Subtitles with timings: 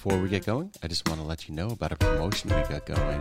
[0.00, 2.62] before we get going, I just want to let you know about a promotion we
[2.68, 3.20] got going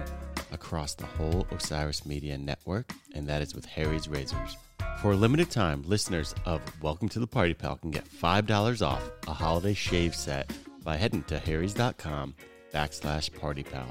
[0.51, 4.57] across the whole Osiris Media network, and that is with Harry's Razors.
[5.01, 9.09] For a limited time, listeners of Welcome to the Party Pal can get $5 off
[9.27, 10.53] a holiday shave set
[10.83, 12.35] by heading to harrys.com
[12.71, 13.87] backslash partypal.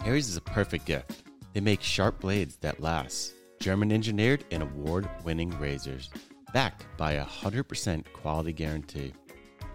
[0.00, 1.24] Harry's is a perfect gift.
[1.52, 6.08] They make sharp blades that last, German engineered and award winning razors,
[6.54, 9.12] backed by a 100% quality guarantee.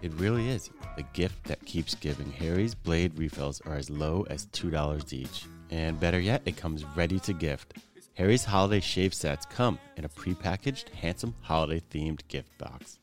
[0.02, 2.28] It really is the gift that keeps giving.
[2.32, 5.44] Harry's blade refills are as low as $2 each.
[5.70, 7.74] And better yet, it comes ready to gift.
[8.14, 12.98] Harry's holiday shave sets come in a prepackaged, handsome holiday themed gift box.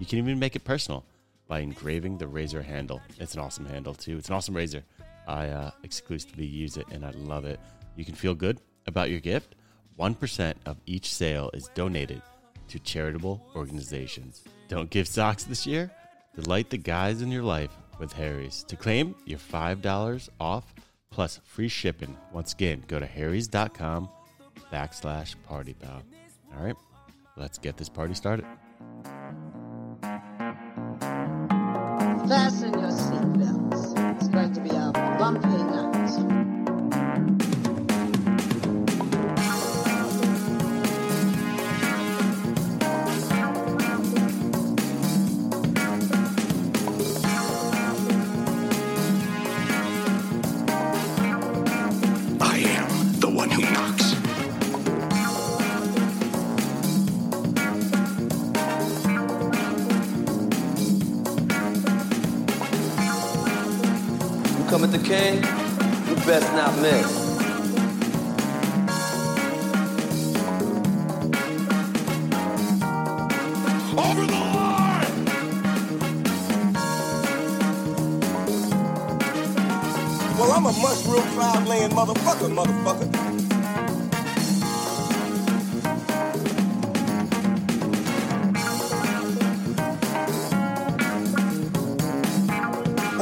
[0.00, 1.04] You can even make it personal
[1.46, 3.00] by engraving the razor handle.
[3.20, 4.18] It's an awesome handle, too.
[4.18, 4.82] It's an awesome razor.
[5.28, 7.60] I uh, exclusively use it and I love it.
[7.94, 9.54] You can feel good about your gift.
[10.00, 12.22] 1% of each sale is donated
[12.66, 14.42] to charitable organizations.
[14.66, 15.92] Don't give socks this year?
[16.36, 18.62] Delight the guys in your life with Harry's.
[18.68, 20.74] To claim your $5 off
[21.10, 24.08] plus free shipping, once again, go to harrys.com
[24.70, 26.02] backslash party pal.
[26.54, 26.76] All right,
[27.36, 28.44] let's get this party started.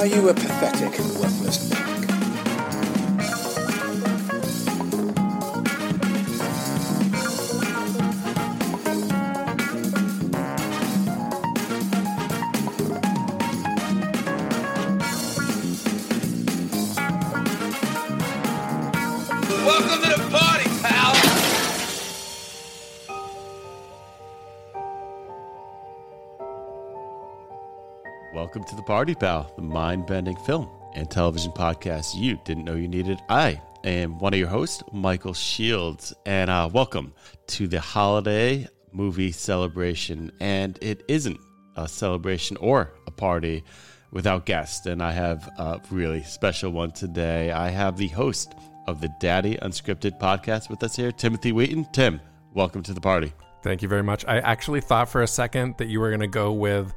[0.05, 1.94] Are you a pathetic and worthless pig?
[28.95, 33.19] Party Pal, the mind bending film and television podcast you didn't know you needed.
[33.29, 37.13] I am one of your hosts, Michael Shields, and uh, welcome
[37.49, 40.31] to the holiday movie celebration.
[40.39, 41.41] And it isn't
[41.75, 43.65] a celebration or a party
[44.13, 47.51] without guests, and I have a really special one today.
[47.51, 48.55] I have the host
[48.87, 51.89] of the Daddy Unscripted podcast with us here, Timothy Wheaton.
[51.93, 52.21] Tim,
[52.53, 53.33] welcome to the party.
[53.65, 54.25] Thank you very much.
[54.27, 56.95] I actually thought for a second that you were going to go with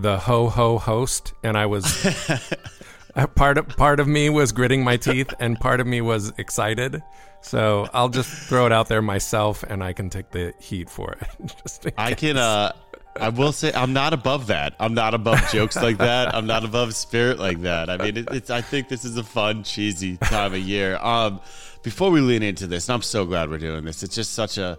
[0.00, 2.06] the ho ho host, and I was
[3.16, 6.32] uh, part of part of me was gritting my teeth, and part of me was
[6.38, 7.02] excited.
[7.40, 11.12] So I'll just throw it out there myself, and I can take the heat for
[11.12, 11.52] it.
[11.62, 12.72] just I can uh
[13.20, 14.74] I will say I'm not above that.
[14.78, 16.34] I'm not above jokes like that.
[16.34, 17.90] I'm not above spirit like that.
[17.90, 18.50] I mean, it, it's.
[18.50, 20.96] I think this is a fun, cheesy time of year.
[20.98, 21.40] Um,
[21.82, 24.02] before we lean into this, and I'm so glad we're doing this.
[24.02, 24.78] It's just such a,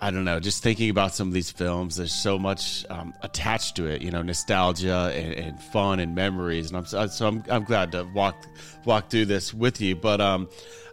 [0.00, 1.96] I don't know, just thinking about some of these films.
[1.96, 6.70] There's so much um, attached to it, you know, nostalgia and, and fun and memories.
[6.70, 8.36] And I'm so, I'm, I'm glad to walk
[8.84, 9.96] walk through this with you.
[9.96, 10.48] But um,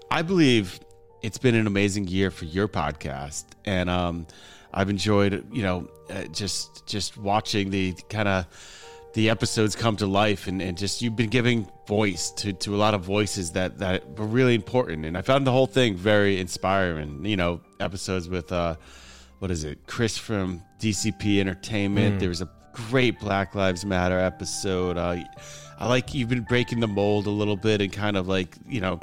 [0.09, 0.79] I believe
[1.21, 4.25] it's been an amazing year for your podcast, and um,
[4.73, 8.45] I've enjoyed, you know, uh, just just watching the kind of
[9.13, 12.77] the episodes come to life, and, and just you've been giving voice to, to a
[12.77, 16.39] lot of voices that that were really important, and I found the whole thing very
[16.39, 17.23] inspiring.
[17.23, 18.75] You know, episodes with uh,
[19.39, 22.19] what is it, Chris from DCP Entertainment.
[22.19, 24.97] There was a great Black Lives Matter episode.
[24.97, 25.17] Uh,
[25.77, 28.81] I like you've been breaking the mold a little bit and kind of like you
[28.81, 28.99] know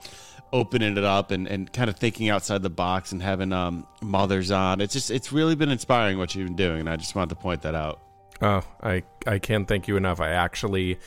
[0.52, 4.50] opening it up and, and kind of thinking outside the box and having um, mothers
[4.50, 4.80] on.
[4.80, 7.36] It's just it's really been inspiring what you've been doing, and I just wanted to
[7.36, 8.00] point that out.
[8.40, 10.20] Oh, I I can't thank you enough.
[10.20, 10.98] I actually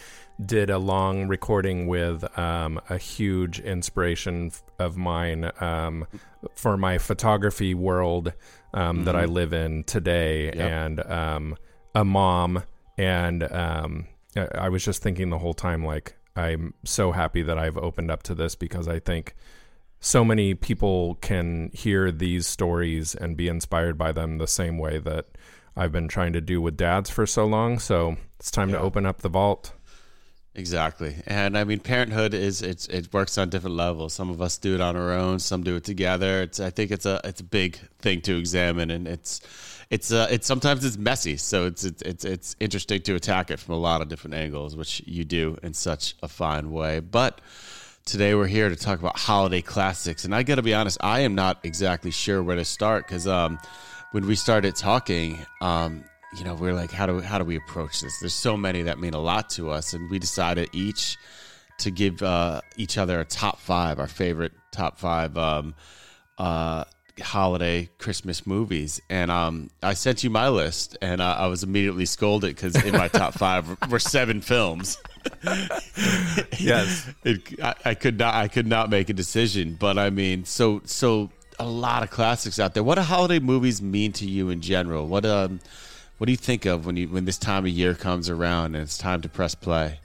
[0.43, 6.05] did a long recording with um, a huge inspiration f- of mine um,
[6.55, 8.33] for my photography world
[8.73, 11.57] um, that I live in today, and um,
[11.93, 12.63] a mom.
[12.97, 17.57] And um, I I was just thinking the whole time, like I'm so happy that
[17.57, 19.35] I've opened up to this because I think
[20.01, 24.99] so many people can hear these stories and be inspired by them the same way
[24.99, 25.25] that
[25.75, 27.79] I've been trying to do with dads for so long.
[27.79, 29.73] So it's time to open up the vault.
[30.57, 34.13] Exactly, and I mean, parenthood is it's it works on different levels.
[34.13, 36.43] Some of us do it on our own, some do it together.
[36.43, 39.41] It's I think it's a it's a big thing to examine, and it's
[39.89, 43.59] it's uh it's sometimes it's messy, so it's it's it's it's interesting to attack it
[43.59, 47.01] from a lot of different angles, which you do in such a fine way.
[47.01, 47.41] But
[48.05, 51.19] today we're here to talk about holiday classics, and I got to be honest, I
[51.21, 53.59] am not exactly sure where to start because um
[54.11, 56.05] when we started talking um
[56.37, 58.19] you know, we're like, how do how do we approach this?
[58.19, 61.17] There's so many that mean a lot to us, and we decided each
[61.79, 65.75] to give uh, each other a top five, our favorite top five um,
[66.37, 66.85] uh,
[67.21, 69.01] holiday Christmas movies.
[69.09, 72.93] And um, I sent you my list, and uh, I was immediately scolded because in
[72.93, 74.97] my top five were seven films.
[76.59, 77.07] Yes.
[77.23, 80.81] It, I, I could not I could not make a decision, but I mean, so
[80.85, 81.29] so
[81.59, 82.83] a lot of classics out there.
[82.83, 85.07] What do holiday movies mean to you in general?
[85.07, 85.59] What um
[86.17, 88.83] what do you think of when you when this time of year comes around and
[88.83, 89.99] it's time to press play?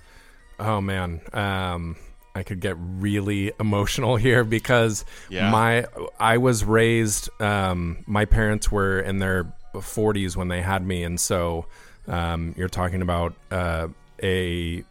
[0.59, 1.97] Oh man, um,
[2.35, 5.51] I could get really emotional here because Yeah.
[5.51, 5.87] my
[6.19, 7.29] I was raised.
[7.41, 11.67] Um, my parents were in their 40s when they had me, and so
[12.09, 13.89] um, you're talking about uh,
[14.23, 14.85] a.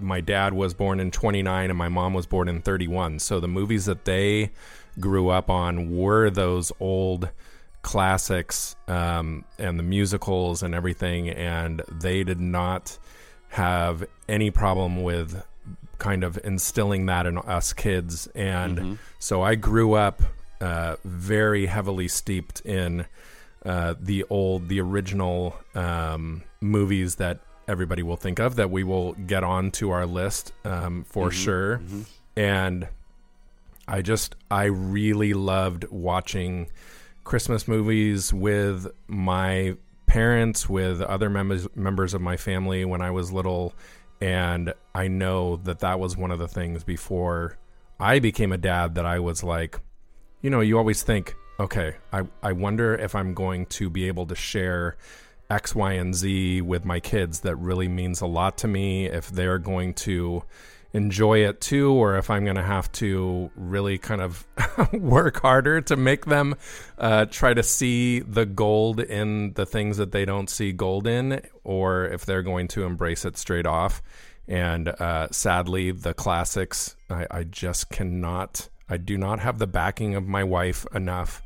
[0.00, 3.18] My dad was born in 29 and my mom was born in 31.
[3.18, 4.50] So the movies that they
[5.00, 7.30] grew up on were those old
[7.88, 12.98] classics um, and the musicals and everything, and they did not
[13.48, 15.42] have any problem with
[15.96, 18.26] kind of instilling that in us kids.
[18.34, 20.20] And so I grew up
[20.60, 23.06] uh, very heavily steeped in
[23.64, 29.14] uh, the old, the original um, movies that everybody will think of that we will
[29.14, 31.80] get on to our list um, for sure.
[32.36, 32.86] And
[33.88, 36.68] I just, I really loved watching
[37.28, 39.76] Christmas movies with my
[40.06, 43.74] parents, with other members members of my family when I was little,
[44.18, 47.58] and I know that that was one of the things before
[48.00, 49.78] I became a dad that I was like,
[50.40, 54.24] you know, you always think, okay, I I wonder if I'm going to be able
[54.24, 54.96] to share
[55.50, 59.28] X, Y, and Z with my kids that really means a lot to me, if
[59.28, 60.44] they're going to
[60.92, 64.46] enjoy it too, or if I'm going to have to really kind of
[64.92, 66.54] work harder to make them
[66.98, 71.42] uh, try to see the gold in the things that they don't see gold in,
[71.64, 74.02] or if they're going to embrace it straight off.
[74.46, 80.14] And uh, sadly, the classics, I, I just cannot, I do not have the backing
[80.14, 81.42] of my wife enough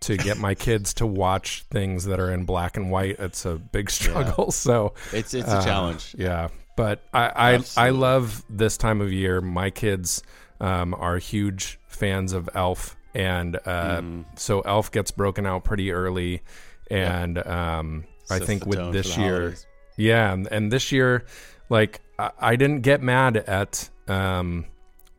[0.00, 3.16] to get my kids to watch things that are in black and white.
[3.18, 4.52] It's a big struggle.
[4.52, 6.14] So It's it's a uh, challenge.
[6.16, 9.40] Yeah, but I I, I love this time of year.
[9.40, 10.22] My kids
[10.60, 14.22] um, are huge fans of Elf, and uh, Mm-hmm.
[14.36, 16.42] so Elf gets broken out pretty early,
[16.90, 19.66] and um, I think with this year, holidays.
[19.96, 21.24] yeah, and, and this year,
[21.68, 23.88] like I, I didn't get mad at.
[24.08, 24.66] Um,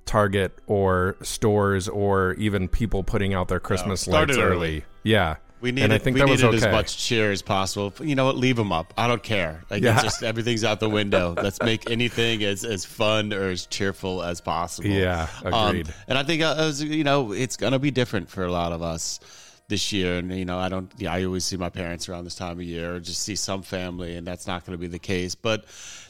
[0.05, 4.55] Target or stores or even people putting out their Christmas started lights early.
[4.67, 4.85] early.
[5.01, 6.67] Yeah, We and needed, I think we that was needed okay.
[6.67, 7.91] as much cheer as possible.
[8.05, 8.37] You know what?
[8.37, 8.93] Leave them up.
[8.97, 9.63] I don't care.
[9.71, 9.95] Like Yeah.
[9.95, 11.33] it's just everything's out the window.
[11.35, 14.87] Let's make anything as, as fun or as cheerful as possible.
[14.89, 15.93] Yeah, Um, agreed.
[16.07, 19.19] and I think uh, you know it's gonna be different for a lot of us
[19.67, 20.17] this year.
[20.19, 20.91] And you know, I don't.
[20.97, 23.61] Yeah, I always see my parents around this time of year, or just see some
[23.63, 25.35] family, and that's not going to be the case.
[25.35, 25.65] But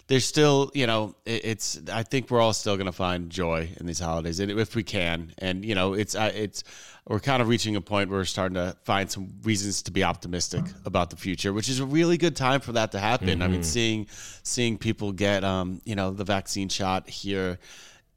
[0.08, 1.80] there's still, you know, it's.
[1.92, 4.84] I think we're all still going to find joy in these holidays, and if we
[4.84, 5.34] can.
[5.38, 6.16] And you know, it's.
[6.16, 6.64] It's.
[7.08, 10.04] We're kind of reaching a point where we're starting to find some reasons to be
[10.04, 13.44] optimistic about the future, which is a really good time for that to happen.
[13.44, 14.08] I mean, seeing
[14.42, 17.60] seeing people get, um, you know, the vaccine shot here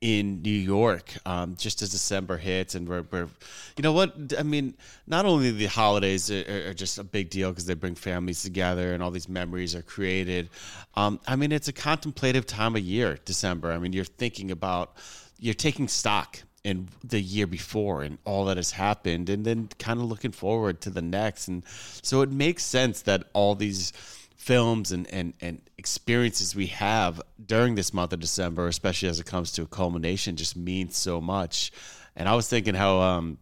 [0.00, 3.28] in New York um, just as December hits, and we're, we're,
[3.76, 4.14] you know what?
[4.38, 4.74] I mean,
[5.06, 8.94] not only the holidays are, are just a big deal because they bring families together
[8.94, 10.50] and all these memories are created.
[10.94, 13.72] Um, I mean, it's a contemplative time of year, December.
[13.72, 14.96] I mean, you're thinking about,
[15.38, 20.00] you're taking stock in the year before and all that has happened, and then kind
[20.00, 21.48] of looking forward to the next.
[21.48, 21.64] And
[22.02, 23.92] so it makes sense that all these
[24.36, 29.26] films and, and, and experiences we have during this month of December, especially as it
[29.26, 31.70] comes to a culmination, just means so much.
[32.16, 33.38] And I was thinking how um,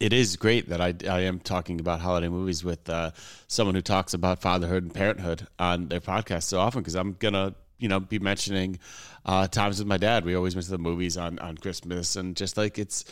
[0.00, 3.10] it is great that I, I am talking about holiday movies with uh,
[3.48, 7.54] someone who talks about fatherhood and parenthood on their podcast so often because I'm gonna
[7.84, 8.78] you know be mentioning
[9.26, 10.24] uh, times with my dad.
[10.24, 13.04] We always went to the movies on on Christmas and just like it's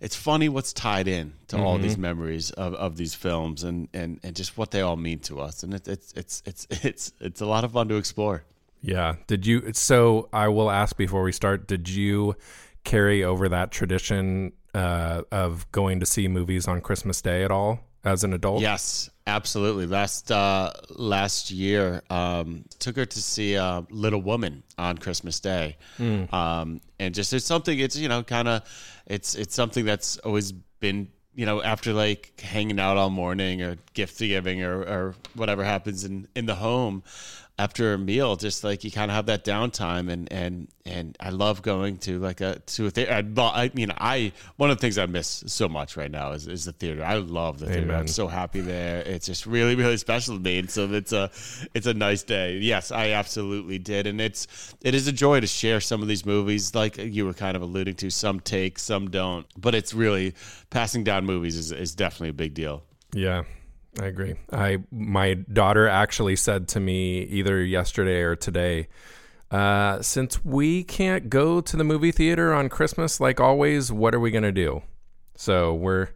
[0.00, 4.18] it's funny what's tied in to all these memories of, of these films and, and,
[4.22, 7.40] and just what they all mean to us and it, it's it's it's it's it's
[7.40, 8.44] a lot of fun to explore.
[8.82, 9.16] Yeah.
[9.26, 9.72] Did you?
[9.72, 11.66] So I will ask before we start.
[11.66, 12.36] Did you
[12.84, 17.80] carry over that tradition uh, of going to see movies on Christmas Day at all?
[18.04, 18.62] As an adult?
[18.62, 19.86] Yes, absolutely.
[19.86, 25.76] Last uh, last year, um, took her to see uh, Little Woman on Christmas Day,
[26.32, 27.78] um, and just it's something.
[27.78, 28.62] It's you know kind of
[29.06, 33.76] it's it's something that's always been you know after like hanging out all morning or
[33.94, 37.02] gift giving or, or whatever happens in in the home
[37.60, 41.28] after a meal, just like you kind of have that downtime, and and and I
[41.28, 43.12] love going to like a to a theater.
[43.12, 46.46] I, I mean, I one of the things I miss so much right now is,
[46.46, 47.04] is the theater.
[47.04, 47.82] I love the theater.
[47.82, 47.96] Amen.
[47.96, 49.02] I'm so happy there.
[49.02, 51.30] It's just really really special to me, and so it's a
[51.74, 52.56] it's a nice day.
[52.56, 56.24] Yes, I absolutely did, and it's it is a joy to share some of these
[56.24, 58.10] movies, like you were kind of alluding to.
[58.10, 60.34] Some take, some don't, but it's really
[60.70, 62.84] passing down movies is is definitely a big deal.
[63.12, 63.42] Yeah,
[63.98, 64.34] I agree.
[64.52, 68.88] I my daughter actually said to me either yesterday or today,
[69.50, 74.20] uh, since we can't go to the movie theater on Christmas like always, what are
[74.20, 74.82] we gonna do?
[75.34, 76.08] So we're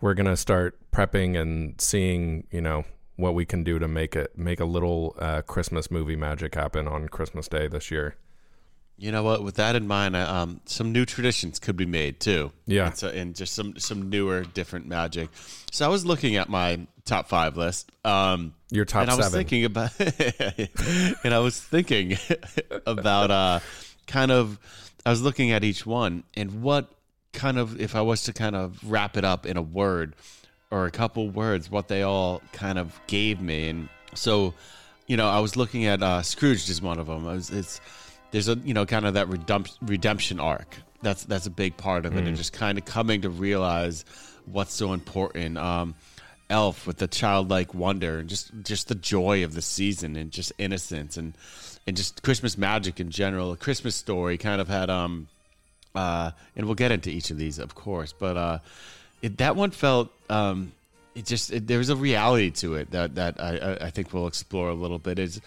[0.00, 2.84] we're gonna start prepping and seeing, you know,
[3.16, 6.86] what we can do to make it make a little uh, Christmas movie magic happen
[6.86, 8.14] on Christmas Day this year.
[8.96, 9.44] You know what?
[9.44, 12.50] With that in mind, um, some new traditions could be made too.
[12.66, 12.86] Yeah.
[12.86, 15.30] and, so, and just some some newer, different magic.
[15.70, 17.90] So I was looking at my top five list.
[18.04, 19.38] Um, Your top and I was seven.
[19.38, 19.98] thinking about,
[21.24, 22.16] and I was thinking
[22.86, 23.60] about uh,
[24.06, 24.58] kind of.
[25.06, 26.90] I was looking at each one and what
[27.32, 30.14] kind of, if I was to kind of wrap it up in a word
[30.70, 33.68] or a couple words, what they all kind of gave me.
[33.68, 34.52] And so,
[35.06, 37.26] you know, I was looking at uh, Scrooge is one of them.
[37.26, 37.80] I was, it's
[38.32, 40.76] there's a you know kind of that redump- redemption arc.
[41.00, 44.04] That's that's a big part of it, and just kind of coming to realize
[44.46, 45.56] what's so important.
[45.56, 45.94] Um,
[46.50, 50.52] Elf with the childlike wonder and just just the joy of the season and just
[50.58, 51.34] innocence and
[51.86, 53.52] and just Christmas magic in general.
[53.52, 55.28] A Christmas story kind of had um
[55.94, 58.58] uh and we'll get into each of these of course, but uh
[59.20, 60.72] it, that one felt um
[61.14, 64.26] it just it, there was a reality to it that that I I- think we'll
[64.28, 65.18] explore a little bit.
[65.18, 65.40] Is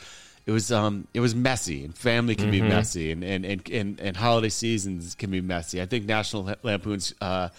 [0.46, 4.00] it was um it was messy and family can be messy and and, and and
[4.00, 5.82] and holiday seasons can be messy.
[5.82, 7.50] I think National Lampoon's uh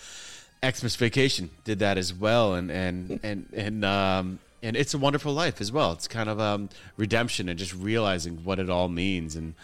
[0.64, 5.32] Xmas Vacation did that as well, and and and and um and it's a wonderful
[5.32, 5.92] life as well.
[5.92, 9.54] It's kind of um redemption and just realizing what it all means, and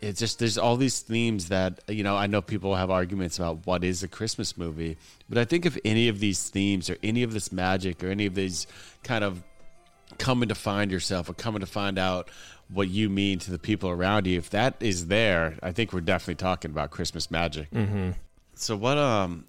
[0.00, 3.66] it's just there's all these themes that you know I know people have arguments about
[3.66, 4.96] what is a Christmas movie,
[5.28, 8.26] but I think if any of these themes or any of this magic or any
[8.26, 8.66] of these
[9.02, 9.42] kind of
[10.18, 12.30] coming to find yourself or coming to find out
[12.68, 16.00] what you mean to the people around you, if that is there, I think we're
[16.00, 17.70] definitely talking about Christmas magic.
[17.70, 18.10] Mm-hmm.
[18.54, 19.44] So what um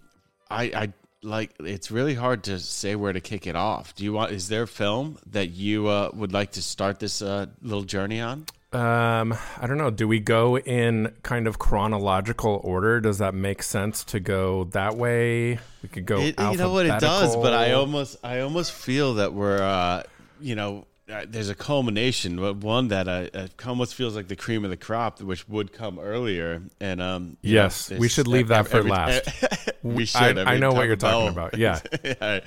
[0.50, 3.96] I I like it's really hard to say where to kick it off.
[3.96, 7.22] Do you want is there a film that you uh, would like to start this
[7.22, 8.46] uh, little journey on?
[8.74, 9.90] Um, I don't know.
[9.90, 13.00] Do we go in kind of chronological order?
[13.00, 15.60] Does that make sense to go that way?
[15.82, 16.20] We could go.
[16.20, 20.04] It, you know what it does, but I almost I almost feel that we're uh,
[20.42, 24.36] you know uh, there's a culmination, but one that I, I almost feels like the
[24.36, 26.62] cream of the crop, which would come earlier.
[26.82, 29.30] And um, Yes, know, we should leave that for every- last.
[29.84, 30.38] we should.
[30.38, 31.58] I mean, know what you're talking Bell- about.
[31.58, 31.80] Yeah.
[32.04, 32.40] Yeah.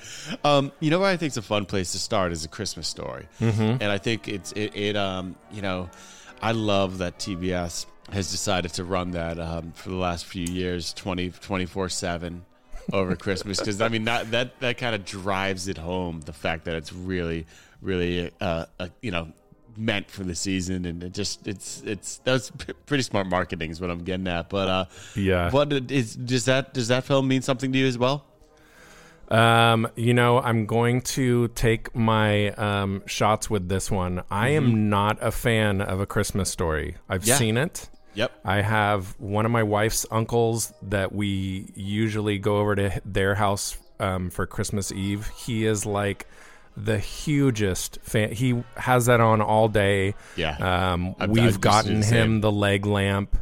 [0.44, 2.88] Um, you know where I think it's a fun place to start is a Christmas
[2.88, 3.60] story, mm-hmm.
[3.60, 4.96] and I think it's it, it.
[4.96, 5.90] Um, you know,
[6.40, 10.92] I love that TBS has decided to run that um, for the last few years,
[10.92, 12.44] 24 seven
[12.92, 16.64] over Christmas because I mean that that that kind of drives it home the fact
[16.64, 17.46] that it's really
[17.82, 19.32] really uh, uh, you know
[19.76, 22.50] meant for the season and it just it's it's that's
[22.86, 24.84] pretty smart marketing is what I'm getting at but uh
[25.16, 25.50] Yeah.
[25.50, 28.24] what is does that does that film mean something to you as well
[29.30, 34.24] Um, you know, I'm going to take my um, shots with this one.
[34.28, 36.96] I am not a fan of A Christmas Story.
[37.08, 37.28] I've Mm-hmm.
[37.28, 37.36] Yeah.
[37.36, 37.88] seen it.
[38.14, 43.36] yep I have one of my wife's uncles that we usually go over to their
[43.36, 45.28] house um, for Christmas Eve.
[45.46, 46.26] He is like
[46.76, 48.32] the hugest fan.
[48.32, 50.14] He has that on all day.
[50.36, 50.56] Yeah.
[50.92, 53.36] Um, I've- we've I've gotten him the leg lamp.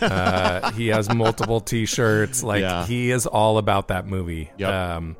[0.00, 2.42] uh, he has multiple T-shirts.
[2.42, 2.86] Like Yeah.
[2.86, 4.50] he is all about that movie.
[4.58, 4.72] Yep.
[4.72, 5.16] Um,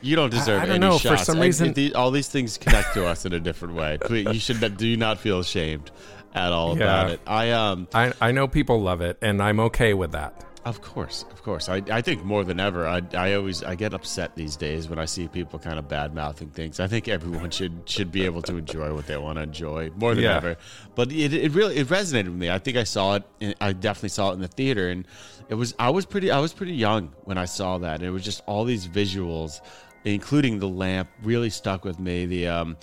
[0.00, 1.24] You don't deserve I don't any know, for shots.
[1.24, 3.98] some I- reason- the- all these things connect to us in a different way.
[4.00, 5.90] But you should do not feel ashamed
[6.34, 7.20] at all about it.
[7.26, 10.44] I um, I I know people love it, and I'm okay with that.
[10.64, 11.68] Of course, of course.
[11.68, 12.86] I, I think more than ever.
[12.86, 16.14] I, I always I get upset these days when I see people kind of bad
[16.14, 16.80] mouthing things.
[16.80, 20.14] I think everyone should should be able to enjoy what they want to enjoy more
[20.14, 20.36] than Yeah.
[20.36, 20.56] ever.
[20.94, 22.50] But it, it really it resonated with me.
[22.50, 23.24] I think I saw it.
[23.40, 25.06] In, I definitely saw it in the theater, and
[25.48, 27.96] it was I was pretty I was pretty young when I saw that.
[27.96, 29.60] And it was just all these visuals,
[30.04, 32.26] including the lamp, really stuck with me.
[32.26, 32.76] The um,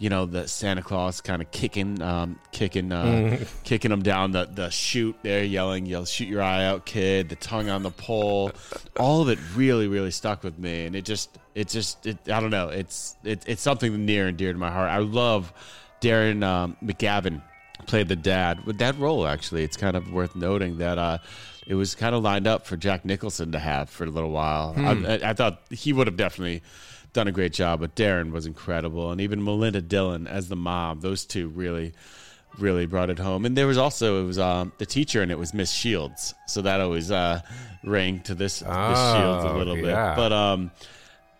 [0.00, 3.44] you know the Santa Claus kind of kicking, um, kicking, uh, Mm-hmm.
[3.64, 7.36] kicking him down the the chute there, yelling, "Yell, shoot your eye out, kid!" The
[7.36, 8.50] tongue on the pole,
[8.98, 12.40] all of it really, really stuck with me, and it just, it just, it, I
[12.40, 14.90] don't know, it's, it, it's something near and dear to my heart.
[14.90, 15.52] I love
[16.00, 17.42] Darren um, McGavin
[17.86, 19.26] played the dad with that role.
[19.26, 21.18] Actually, it's kind of worth noting that uh,
[21.66, 24.74] it was kind of lined up for Jack Nicholson to have for a little while.
[24.78, 26.62] I, I, I thought he would have definitely
[27.12, 31.00] done a great job, but Darren was incredible, and even Melinda Dillon as the mom.
[31.00, 31.92] Those two really,
[32.58, 33.44] really brought it home.
[33.44, 36.62] And there was also it was um, the teacher, and it was Miss Shields, so
[36.62, 37.40] that always uh,
[37.84, 40.10] rang to this, this Shields a Oh, little yeah.
[40.10, 40.16] bit.
[40.16, 40.70] But um,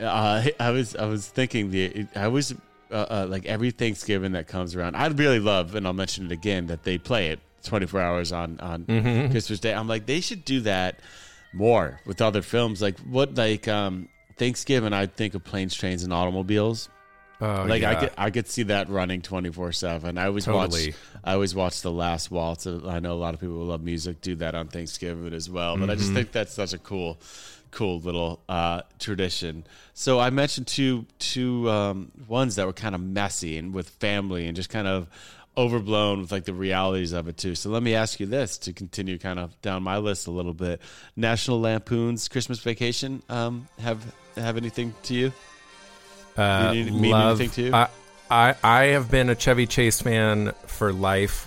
[0.01, 2.53] uh, I was I was thinking the I was
[2.91, 6.33] uh, uh, like every Thanksgiving that comes around, I'd really love, and I'll mention it
[6.33, 9.31] again that they play it 24 hours on on Mm-hmm.
[9.31, 9.73] Christmas Day.
[9.75, 10.99] I'm like they should do that
[11.53, 12.81] more with other films.
[12.83, 14.09] Like what like um
[14.41, 16.89] Thanksgiving, I think of planes, trains, and automobiles.
[17.43, 20.17] Oh, like I could I could see that running 24 seven.
[20.17, 20.87] I always Totally.
[20.89, 22.67] watch I always watch the Last Waltz.
[22.67, 25.77] I know a lot of people who love music do that on Thanksgiving as well.
[25.77, 27.19] But I just think that's such a cool
[27.71, 29.65] cool little uh, tradition.
[29.93, 34.47] So I mentioned two two um, ones that were kind of messy and with family
[34.47, 35.07] and just kind of
[35.57, 37.55] overblown with like the realities of it too.
[37.55, 40.55] So let me ask you this to continue kind of down my list a little
[40.55, 40.81] bit.
[41.17, 44.03] National Lampoon's Christmas Vacation um, have
[44.37, 45.33] have anything to you?
[46.37, 47.41] Uh, Mean- mean love.
[47.41, 47.75] anything to you?
[47.75, 47.89] I,
[48.31, 51.47] I I have been a Chevy Chase fan for life,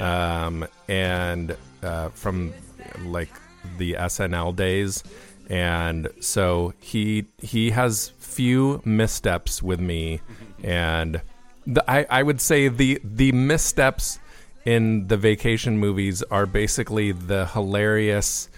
[0.00, 2.52] um, and uh, from
[3.04, 3.30] like
[3.78, 5.04] the SNL days,
[5.48, 10.20] and so he he has few missteps with me,
[10.64, 11.22] and
[11.66, 14.18] the, I I would say the the missteps
[14.64, 18.48] in the vacation movies are basically the hilarious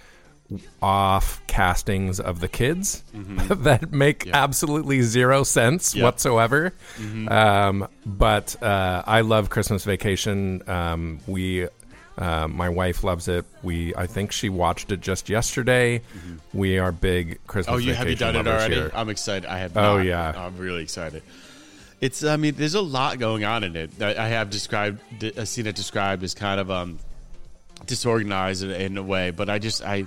[0.81, 3.03] off castings of the kids
[3.49, 6.05] that make absolutely zero sense Yeah.
[6.05, 6.73] whatsoever.
[7.29, 10.63] Um, but uh, I love Christmas Vacation.
[10.69, 11.67] Um, we,
[12.17, 13.45] uh, my wife loves it.
[13.63, 16.03] We, I think she watched it just yesterday.
[16.55, 17.75] We are big Christmas.
[17.75, 18.75] Oh, you have you done it already?
[18.77, 18.91] here.
[18.95, 19.47] I'm excited.
[19.49, 19.77] I have.
[19.77, 20.07] Oh, not.
[20.07, 20.33] yeah.
[20.37, 21.23] I'm really excited.
[22.01, 22.23] It's.
[22.23, 23.91] I mean, there's a lot going on in it.
[24.01, 25.01] I, I have described.
[25.39, 26.99] I've seen it described as kind of um
[27.87, 30.07] disorganized in, in a way, but I just I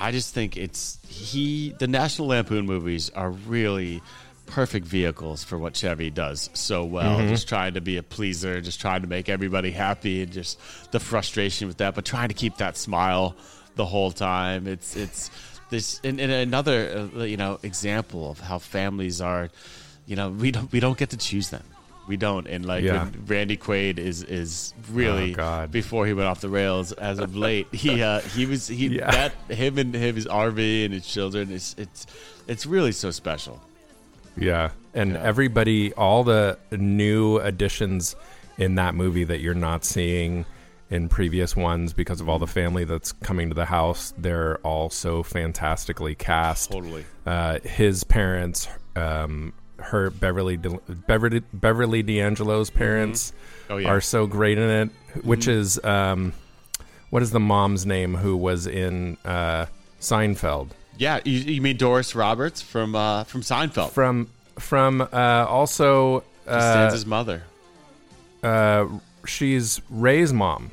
[0.00, 1.74] I just think it's he.
[1.78, 4.02] The National Lampoon movies are really
[4.46, 7.18] perfect vehicles for what Chevy does so well.
[7.28, 10.58] Just trying to be a pleaser, just trying to make everybody happy, and just
[10.90, 13.36] the frustration with that, but trying to keep that smile
[13.76, 14.66] the whole time.
[14.66, 15.30] It's it's
[15.70, 19.50] this and, and another uh, you know example of how families are.
[20.06, 21.62] You know, we don't we don't get to choose them.
[22.10, 23.08] We don't, and like Yeah.
[23.26, 25.70] Randy Quaid is is really Oh, God.
[25.70, 27.68] before he went off the rails as of late.
[27.72, 29.10] He uh, he was he Yeah.
[29.12, 31.52] that him and him his RV and his children.
[31.52, 32.06] It's it's
[32.48, 33.60] it's really so special.
[34.36, 34.70] Yeah.
[34.92, 35.22] And Yeah.
[35.22, 38.16] everybody, all the new additions
[38.58, 40.44] in that movie that you're not seeing
[40.90, 44.90] in previous ones because of all the family that's coming to the house, they're all
[44.90, 46.72] so fantastically cast.
[46.72, 47.04] Totally.
[47.24, 53.32] Uh, his parents, um, her Beverly De- Beverly Beverly D'Angelo's parents
[53.68, 53.88] Oh, yeah.
[53.88, 54.90] are so great in it.
[55.24, 56.32] Which is um,
[57.10, 59.66] what is the mom's name who was in uh,
[60.00, 60.68] Seinfeld?
[60.98, 63.90] Yeah, you, you mean Doris Roberts from uh, from Seinfeld?
[63.90, 67.42] From from uh, also She uh, stands his mother.
[68.42, 68.86] uh,
[69.26, 70.70] she's Ray's mom,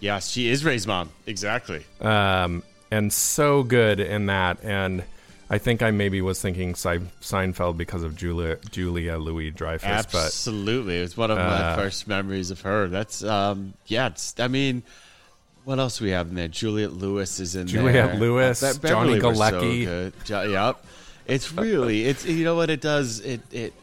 [0.00, 1.10] Yes, she is Ray's mom.
[1.26, 1.84] Exactly.
[2.00, 4.58] um, and so good in that.
[4.64, 5.04] And
[5.52, 10.98] I think I maybe was thinking Seinfeld because of Julia Julia Louis Dreyfus, but Absolutely,
[10.98, 12.86] it was one of my uh, first memories of her.
[12.86, 14.06] That's um, yeah.
[14.06, 14.84] It's, I mean,
[15.64, 16.46] what else do we have in there?
[16.46, 17.82] Juliette Lewis is in there.
[17.82, 20.12] Juliette Lewis, Be- Johnny so Galecki.
[20.24, 20.84] Jo- yep.
[21.26, 23.74] It's really it's you know what it does it it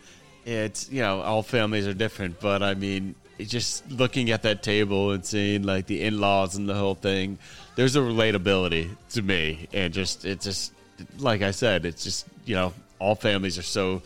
[0.46, 5.12] it's you know all families are different, but I mean just looking at that table
[5.12, 7.38] and seeing like the in laws and the whole thing.
[7.76, 10.72] There's a relatability to me, and just it just
[11.18, 14.02] like I said, it's just you know all families are so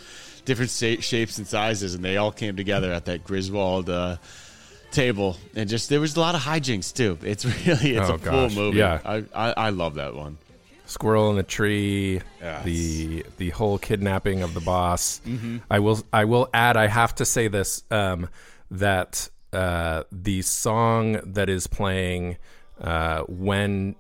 [0.45, 4.17] different sa- shapes and sizes, and they all came together at that Griswold uh,
[4.91, 7.17] table, and just there was a lot of hijinks too.
[7.23, 8.55] It's really it's Oh, a full gosh.
[8.55, 8.77] movie.
[8.79, 8.99] Yeah.
[9.05, 10.37] I, I I love that one.
[10.85, 12.65] Squirrel in the Tree, Yes.
[12.65, 15.21] the the whole kidnapping of the boss.
[15.69, 16.75] I will I will add.
[16.75, 18.27] I have to say this um,
[18.71, 22.37] that uh, the song that is playing
[22.81, 23.95] uh, when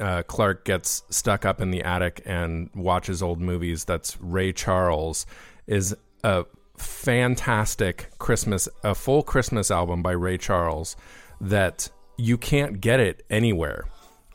[0.00, 3.84] uh, Clark gets stuck up in the attic and watches old movies.
[3.84, 5.26] That's Ray Charles
[5.66, 6.44] is a
[6.76, 10.96] fantastic Christmas, a full Christmas album by Ray Charles
[11.40, 13.84] that you can't get it anywhere.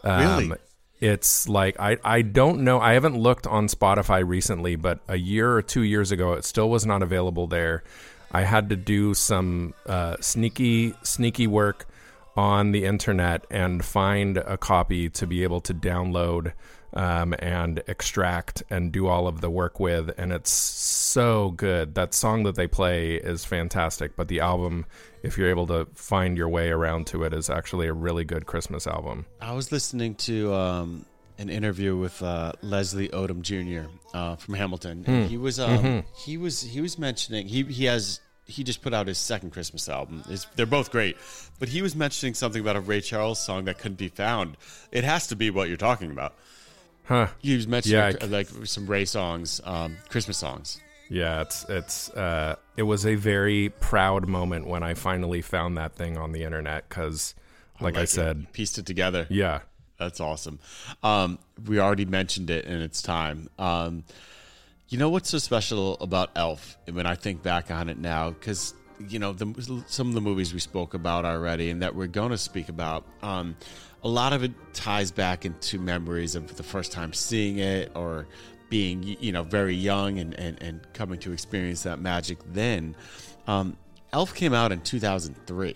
[0.04, 0.58] Um, Really?
[1.00, 2.80] It's like I I don't know.
[2.80, 6.70] I haven't looked on Spotify recently, but a year or two years ago, it still
[6.70, 7.84] was not available there.
[8.32, 11.88] I had to do some uh, sneaky sneaky work
[12.36, 16.54] on the internet and find a copy to be able to download
[16.94, 20.12] um, and extract and do all of the work with.
[20.18, 21.96] And it's so good.
[21.96, 24.86] That song that they play is fantastic, but the album,
[25.24, 28.46] if you're able to find your way around to it, is actually a really good
[28.46, 29.26] Christmas album.
[29.40, 31.06] I was listening to um,
[31.38, 33.90] an interview with uh, Leslie Odom Jr.
[34.14, 38.20] Uh, from Hamilton, and he was um, he was he was mentioning he he has
[38.52, 40.24] he just put out his second Christmas album.
[40.30, 41.18] It's, they're both great,
[41.60, 44.58] but he was mentioning something about a Ray Charles song that couldn't be found.
[44.92, 46.34] It has to be what you're talking about.
[47.06, 47.28] Huh.
[47.40, 50.80] He was mentioning Yeah, like some Ray songs, um, Christmas songs.
[51.10, 55.94] Yeah, it's it's uh, it was a very proud moment when I finally found that
[55.96, 57.36] thing on the internet because,
[57.82, 58.10] like, I it.
[58.10, 59.28] said, pieced it together.
[59.30, 59.60] yeah,
[59.98, 60.60] That's awesome.
[61.04, 61.38] Um,
[61.68, 63.50] we already mentioned it in its time.
[63.60, 64.06] Um,
[64.92, 66.78] you know what's so special about Elf?
[66.92, 68.74] When I think back on it now, because
[69.08, 72.32] you know the, some of the movies we spoke about already, and that we're going
[72.32, 73.06] to speak about.
[73.24, 73.56] Um,
[74.04, 78.28] a lot of it ties back into memories of the first time seeing it, or
[78.70, 82.40] being you know very young and and, and coming to experience that magic.
[82.52, 82.94] Then,
[83.48, 83.78] um,
[84.12, 85.74] Elf came out in 2003.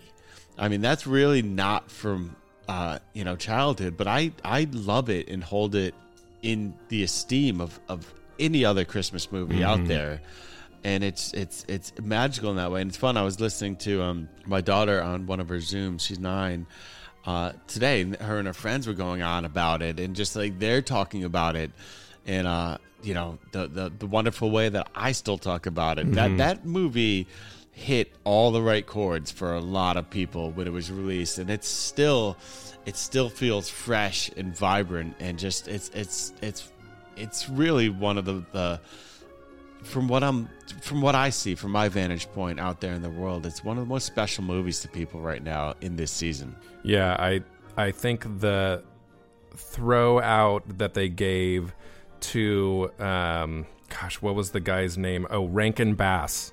[0.57, 2.35] I mean, that's really not from
[2.67, 5.95] uh, you know childhood, but I I love it and hold it
[6.41, 10.21] in the esteem of of any other Christmas movie out there.
[10.83, 13.17] And it's it's it's magical in that way, and it's fun.
[13.17, 16.01] I was listening to um my daughter on one of her Zooms.
[16.01, 16.67] She's nine.
[17.25, 20.59] Uh, today, and her and her friends were going on about it, and just like
[20.59, 21.71] they're talking about it,
[22.27, 26.11] and uh, you know the, the the wonderful way that I still talk about it.
[26.11, 27.25] That that movie
[27.71, 31.49] hit all the right chords for a lot of people when it was released, and
[31.49, 32.37] it's still
[32.85, 36.71] it still feels fresh and vibrant, and just it's it's it's
[37.15, 38.81] it's really one of the, the
[39.83, 40.49] from what I'm
[40.81, 43.77] from what I see from my vantage point out there in the world, it's one
[43.77, 46.55] of the most special movies to people right now in this season.
[46.83, 47.15] yeah.
[47.19, 47.41] I
[47.77, 48.83] I think the
[49.55, 51.73] throw out that they gave
[52.19, 55.27] to um, gosh, what was the guy's name?
[55.29, 56.51] Oh, Rankin Bass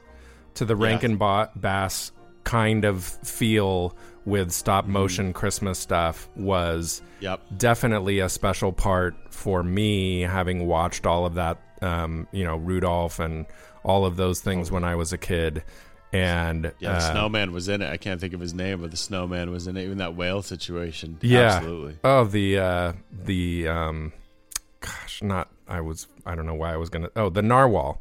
[0.55, 2.12] to the Rankin ba- Bass
[2.44, 7.41] kind of feel with stop motion Christmas stuff was Yep.
[7.57, 13.19] definitely a special part for me having watched all of that um, you know rudolph
[13.19, 13.47] and
[13.85, 15.63] all of those things when i was a kid
[16.13, 17.91] and Yeah, the uh, snowman was in it.
[17.91, 19.85] I can't think of his name, but the snowman was in it.
[19.85, 21.17] Even that whale situation.
[21.23, 21.97] yeah absolutely.
[22.05, 22.93] oh the uh
[23.25, 24.13] the um
[24.81, 28.01] gosh not i was i don't know why i was gonna oh the narwhal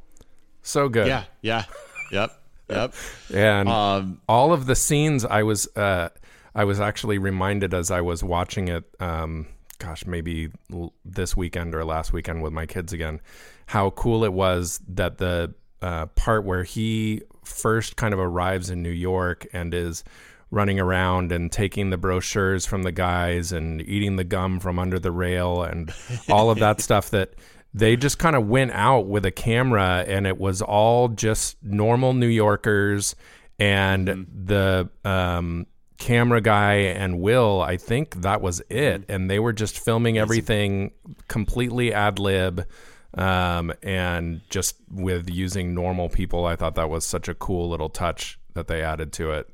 [0.61, 1.63] so good Yeah, yeah,
[2.11, 2.31] yep,
[2.71, 2.93] yep.
[3.33, 6.09] and Um, all of the scenes I was uh,
[6.55, 9.47] I was actually reminded as I was watching it um,
[9.79, 13.19] gosh maybe l- this weekend or last weekend with my kids again
[13.67, 18.83] how cool it was that the uh, part where he first kind of arrives in
[18.83, 20.03] New York and is
[20.51, 24.99] running around and taking the brochures from the guys and eating the gum from under
[24.99, 25.93] the rail and
[26.29, 27.33] all of that stuff that
[27.73, 32.13] they just kind of went out with a camera and it was all just normal
[32.13, 33.15] New Yorkers
[33.59, 39.05] and the um, camera guy and Will, I think that was it.
[39.07, 40.91] And they were just filming everything
[41.27, 42.65] completely ad lib
[43.13, 46.45] um, and just with using normal people.
[46.45, 49.47] I thought that was such a cool little touch that they added to it.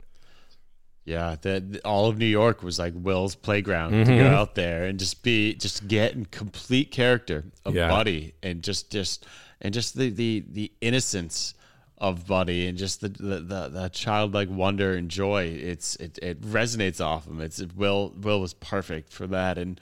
[1.08, 4.18] Yeah, that all of New York was like Will's playground to Mm-hmm.
[4.20, 7.88] go out there and just be just get in complete character of Yeah.
[7.90, 9.26] Buddy and just just
[9.62, 11.54] and just the the the innocence
[11.98, 15.44] of Buddy and just the the, the, the childlike wonder and joy.
[15.46, 17.40] It's it, it resonates off him.
[17.40, 19.80] It's Will Will was perfect for that and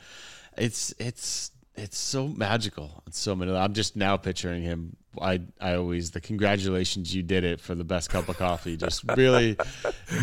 [0.58, 3.04] it's it's it's so magical.
[3.08, 3.56] It's so many.
[3.56, 4.96] I'm just now picturing him.
[5.22, 8.76] I I always the congratulations you did it for the best cup of coffee.
[8.78, 9.58] Just really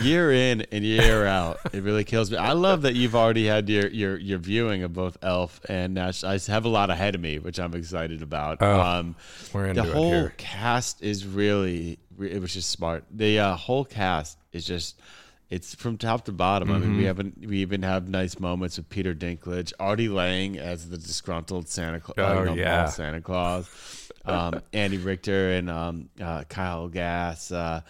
[0.02, 1.60] year in and year out.
[1.72, 2.36] It really kills me.
[2.36, 6.24] I love that you've already had your your your viewing of both Elf and Nash.
[6.24, 8.58] I have a lot ahead of me, which I'm excited about.
[8.60, 9.16] Oh, um,
[9.52, 10.34] we're into the it whole here.
[10.36, 13.04] cast is really it was just smart.
[13.10, 15.00] The uh, whole cast is just
[15.52, 16.70] it's from top to bottom.
[16.70, 16.88] I Mm-hmm.
[16.88, 20.96] mean, we haven't we even have nice moments with Peter Dinklage, Artie Lange as the
[20.96, 22.16] disgruntled Santa Claus,
[22.48, 22.86] Oh, yeah.
[22.86, 27.52] Santa Claus, um, Andy Richter and um, uh, Kyle Gass.
[27.52, 27.82] Uh,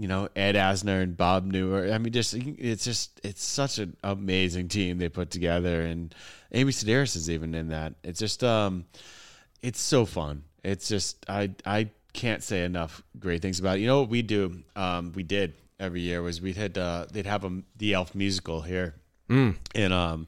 [0.00, 1.92] you know Ed Asner and Bob Newhart.
[1.92, 6.14] I mean, just it's just it's such an amazing team they put together, and
[6.52, 7.94] Amy Sedaris is even in that.
[8.04, 8.84] It's just um,
[9.60, 10.44] it's so fun.
[10.62, 13.80] It's just I I can't say enough great things about it.
[13.80, 14.62] You know what we do?
[14.76, 18.62] Um, we did every year was we'd had uh, they'd have a the Elf musical
[18.62, 18.94] here,
[19.74, 20.26] and um,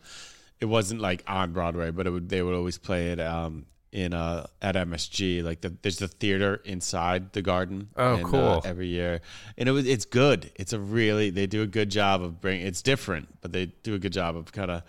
[0.60, 4.14] it wasn't like on Broadway, but it would they would always play it um in
[4.14, 5.42] uh at MSG.
[5.42, 7.88] Like the, there's the theater inside the garden.
[7.96, 8.62] Oh, and, uh, cool.
[8.64, 9.20] every year,
[9.58, 10.50] and it was it's good.
[10.56, 12.66] It's a really they do a good job of bringing.
[12.66, 14.82] It's different, but they do a good job of kind of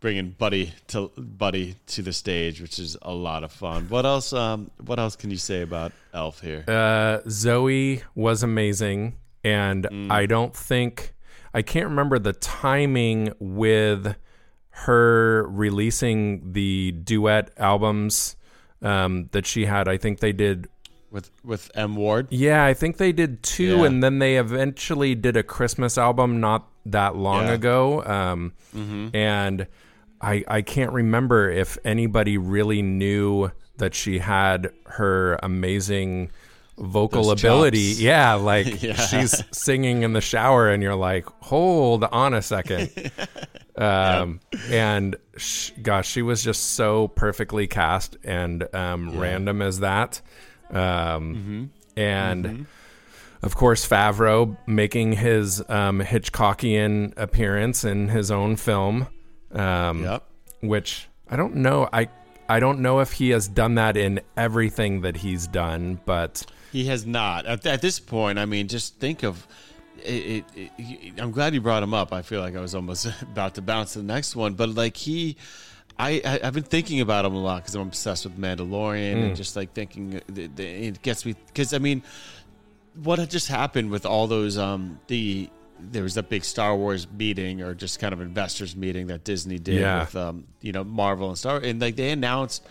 [0.00, 3.86] bringing Buddy to Buddy to the stage, which is a lot of fun.
[3.88, 4.32] What else?
[4.32, 6.64] Um, what else can you say about Elf here?
[6.68, 10.10] Uh, Zooey was amazing, and Mm.
[10.10, 11.14] I don't think
[11.54, 14.16] I can't remember the timing with
[14.70, 18.36] her releasing the duet albums
[18.80, 19.86] um, that she had.
[19.88, 20.68] I think they did.
[21.10, 22.28] with with M Ward.
[22.30, 23.84] Yeah, I think they did two, Yeah.
[23.84, 27.52] and then they eventually did a Christmas album not that long Yeah.
[27.52, 28.02] ago.
[28.04, 28.52] Um,
[29.12, 29.66] And
[30.22, 36.30] I I can't remember if anybody really knew that she had her amazing
[36.82, 37.92] vocal Those ability.
[37.92, 38.00] chops.
[38.00, 38.94] Yeah, like Yeah.
[38.96, 42.90] she's singing in the shower, and you're like, hold on a second.
[43.74, 50.20] Um, and sh- gosh, she was just so perfectly cast and um, random as that.
[50.70, 52.66] Um, And
[53.42, 59.06] of course, Favreau making his um, Hitchcockian appearance in his own film,
[59.52, 60.22] um, Yep.
[60.60, 61.88] which I don't know.
[61.94, 62.08] I
[62.48, 66.86] I don't know if he has done that in everything that he's done, but He
[66.86, 67.46] has not.
[67.46, 69.46] At, at this point, I mean, just think of.
[70.04, 72.12] It, it, it, I'm glad you brought him up.
[72.12, 74.96] I feel like I was almost about to bounce to the next one, but like
[74.96, 75.36] he,
[75.98, 79.36] I, I I've been thinking about him a lot because I'm obsessed with Mandalorian and
[79.36, 82.02] just like thinking the, it gets me because I mean,
[83.02, 85.48] what had just happened with all those um the
[85.90, 89.58] there was that big Star Wars meeting or just kind of investors meeting that Disney
[89.58, 90.00] did Yeah.
[90.00, 92.62] with um you know Marvel and Star and like they announced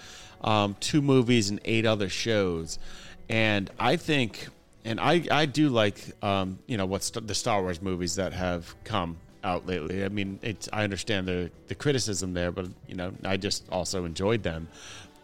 [0.41, 2.79] um two movies and eight other shows
[3.29, 4.47] and I think
[4.85, 8.73] and I I do like um you know what's the Star Wars movies that have
[8.83, 10.05] come out lately.
[10.05, 14.05] I mean, it's I understand the the criticism there, but you know, I just also
[14.05, 14.67] enjoyed them.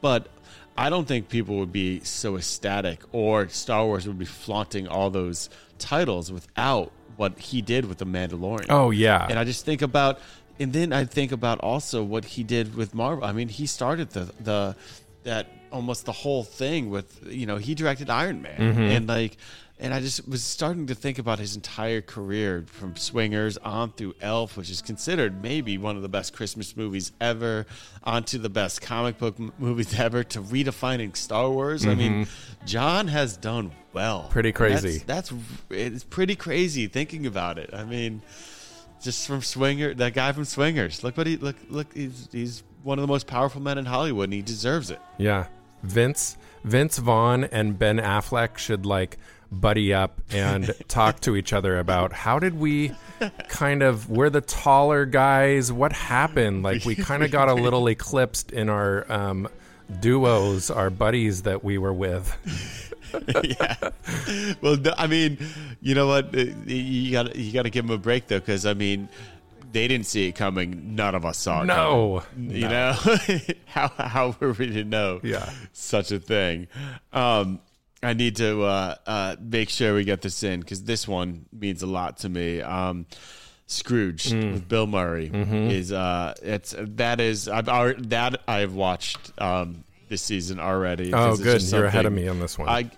[0.02, 0.28] But
[0.76, 5.10] I don't think people would be so ecstatic or Star Wars would be flaunting all
[5.10, 8.68] those titles without what he did with the Mandalorian.
[8.70, 10.20] oh yeah, And I just think about,
[10.60, 13.26] and then I think about also what he did with Marvel.
[13.26, 14.76] I mean, he started the the
[15.24, 18.82] that almost the whole thing with you know he directed Iron Man mm-hmm.
[18.82, 19.38] and like.
[19.80, 24.16] And I just was starting to think about his entire career from Swingers on through
[24.22, 27.68] Elf, which is considered maybe one of the best Christmas movies ever,
[28.04, 31.86] onto the best comic book m- movies ever, to redefining Star Wars.
[31.86, 32.66] I mean, mm-hmm.
[32.66, 34.28] Jon has done well.
[34.32, 35.04] Pretty crazy.
[35.06, 35.34] That's, that's
[35.70, 37.70] it's pretty crazy thinking about it.
[37.72, 38.24] I mean,
[39.02, 41.04] just from Swinger, that guy from Swingers.
[41.04, 41.94] Look what he look look.
[41.94, 45.00] He's he's one of the most powerful men in Hollywood, and he deserves it.
[45.20, 45.48] Yeah.
[45.84, 49.18] Vince Vince Vaughn and Ben Affleck should like
[49.52, 52.92] buddy up and talk to each other about how did we
[53.48, 57.88] kind of we're the taller guys what happened like we kind of got a little
[57.88, 59.48] eclipsed in our um
[60.02, 62.36] duos our buddies that we were with
[63.44, 63.76] yeah.
[64.62, 65.38] Well, I mean,
[65.80, 66.38] you know what?
[66.38, 69.08] Uh, You got you got to give them a break though, because I mean,
[69.72, 70.94] they didn't see it coming.
[70.96, 71.68] None of us saw it.
[71.68, 72.52] no coming.
[72.58, 72.92] You know
[73.66, 75.22] how how were we to know?
[75.24, 75.50] Yeah.
[75.72, 76.68] such a thing.
[77.14, 77.62] Um,
[78.04, 81.82] I need to uh, uh, make sure we get this in because this one means
[81.82, 82.62] a lot to me.
[82.62, 83.06] Um,
[83.70, 84.54] Scrooge Mm.
[84.54, 85.72] with Bill Murray Mm-hmm.
[85.72, 91.14] is uh, it's that is I've already, that I've watched um, this season already.
[91.14, 92.90] oh good you're ahead of me on this one I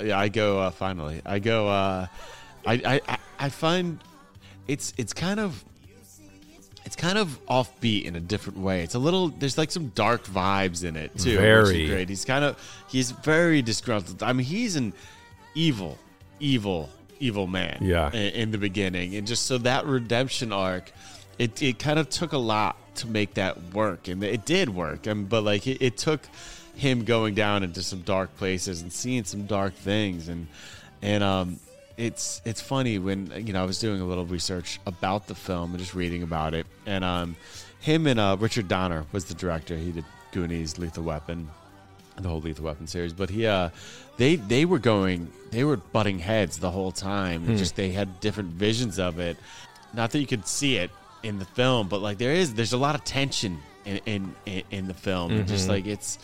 [0.00, 1.20] yeah, I go uh, finally.
[1.26, 1.66] I go.
[1.68, 2.06] Uh,
[2.66, 3.98] I, I I I find
[4.68, 5.64] it's it's kind of
[6.84, 8.82] it's kind of offbeat in a different way.
[8.82, 11.14] It's a little there's like some dark vibes in it too.
[11.14, 11.86] which is Very.
[11.86, 12.08] great.
[12.08, 14.22] He's kind of he's very disgruntled.
[14.22, 14.92] I mean, he's an
[15.54, 15.98] evil,
[16.40, 17.78] evil, evil man.
[17.80, 18.08] Yeah.
[18.08, 20.92] In, in the beginning, and just so that redemption arc,
[21.38, 25.06] it it kind of took a lot to make that work, and it did work.
[25.06, 26.20] And but like it, it took
[26.74, 30.48] him going down into some dark places and seeing some dark things, and
[31.00, 31.60] and um.
[31.96, 35.70] It's it's funny when you know I was doing a little research about the film
[35.70, 37.36] and just reading about it, and um,
[37.80, 39.76] him and uh, Richard Donner was the director.
[39.76, 41.48] He did Goonies, Lethal Weapon,
[42.20, 43.12] the whole Lethal Weapon series.
[43.12, 43.70] But he, uh,
[44.16, 47.48] they they were going, they were butting heads the whole time.
[47.48, 49.36] And Just they had different visions of it.
[49.92, 50.90] Not that you could see it
[51.22, 54.62] in the film, but like there is, there's a lot of tension in in in,
[54.72, 55.30] in the film.
[55.32, 56.18] And just like it's,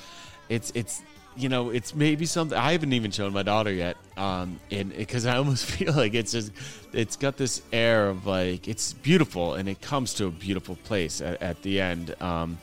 [0.49, 1.03] it's it's.
[1.41, 5.27] You know, it's maybe something I haven't even shown my daughter yet, um, and because
[5.27, 6.53] I almost feel like it's just,
[6.93, 11.21] it's got this air of like it's beautiful, and it comes to a beautiful place
[11.21, 12.15] at, at the end.
[12.23, 12.59] Um,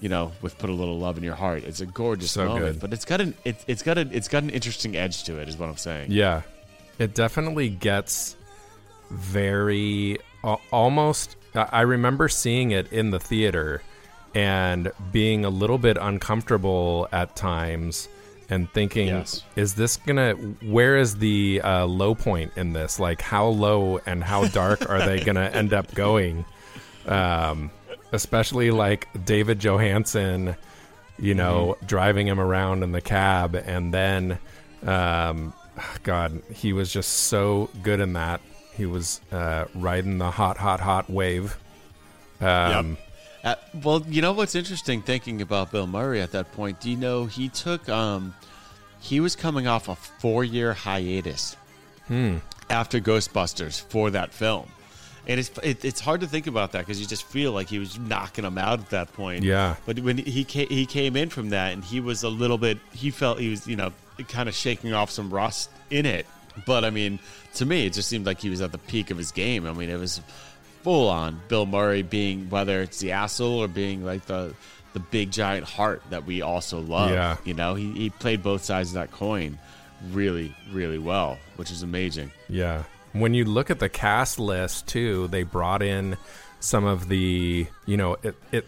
[0.00, 1.62] you know, with put a little love in your heart.
[1.64, 2.80] It's a gorgeous So moment, good.
[2.80, 5.46] but it's got an it, it's got a it's got an interesting edge to it.
[5.48, 6.10] Is what I'm saying.
[6.10, 6.40] Yeah,
[6.98, 8.34] it definitely gets
[9.10, 11.36] very al- almost.
[11.54, 13.82] I remember seeing it in the theater,
[14.34, 18.08] and being a little bit uncomfortable at times
[18.48, 19.44] and thinking Yes.
[19.56, 22.98] is this gonna where is the uh, low point in this?
[22.98, 26.44] Like how low and how dark are they gonna end up going?
[27.06, 27.70] Um,
[28.12, 30.56] especially like david johansen
[31.16, 34.36] you know driving him around in the cab and then
[34.84, 35.52] um,
[36.02, 38.40] god he was just so good in that.
[38.74, 41.56] He was uh, riding the hot hot hot wave.
[42.40, 42.96] Um,
[43.42, 46.80] Uh, well, you know what's interesting thinking about Bill Murray at that point?
[46.80, 48.34] Do you know he took um
[49.00, 51.56] he was coming off a 4-year hiatus
[52.68, 54.68] after Ghostbusters for that film.
[55.26, 57.78] And it's it, it's hard to think about that because you just feel like he
[57.78, 59.44] was knocking them out at that point.
[59.44, 59.76] Yeah.
[59.84, 62.78] But when he came, he came in from that and he was a little bit
[62.92, 63.92] he felt he was, you know,
[64.28, 66.26] kind of shaking off some rust in it.
[66.66, 67.20] But I mean,
[67.54, 69.66] to me it just seemed like he was at the peak of his game.
[69.66, 70.20] I mean, it was
[70.82, 74.54] full on Bill Murray being whether it's the asshole or being like the
[74.92, 77.10] the big giant heart that we also love.
[77.10, 77.36] Yeah.
[77.44, 79.58] You know, he, he played both sides of that coin
[80.10, 82.32] really, really well, which is amazing.
[82.48, 82.84] Yeah.
[83.12, 86.16] When you look at the cast list too, they brought in
[86.60, 88.66] some of the, you know, it it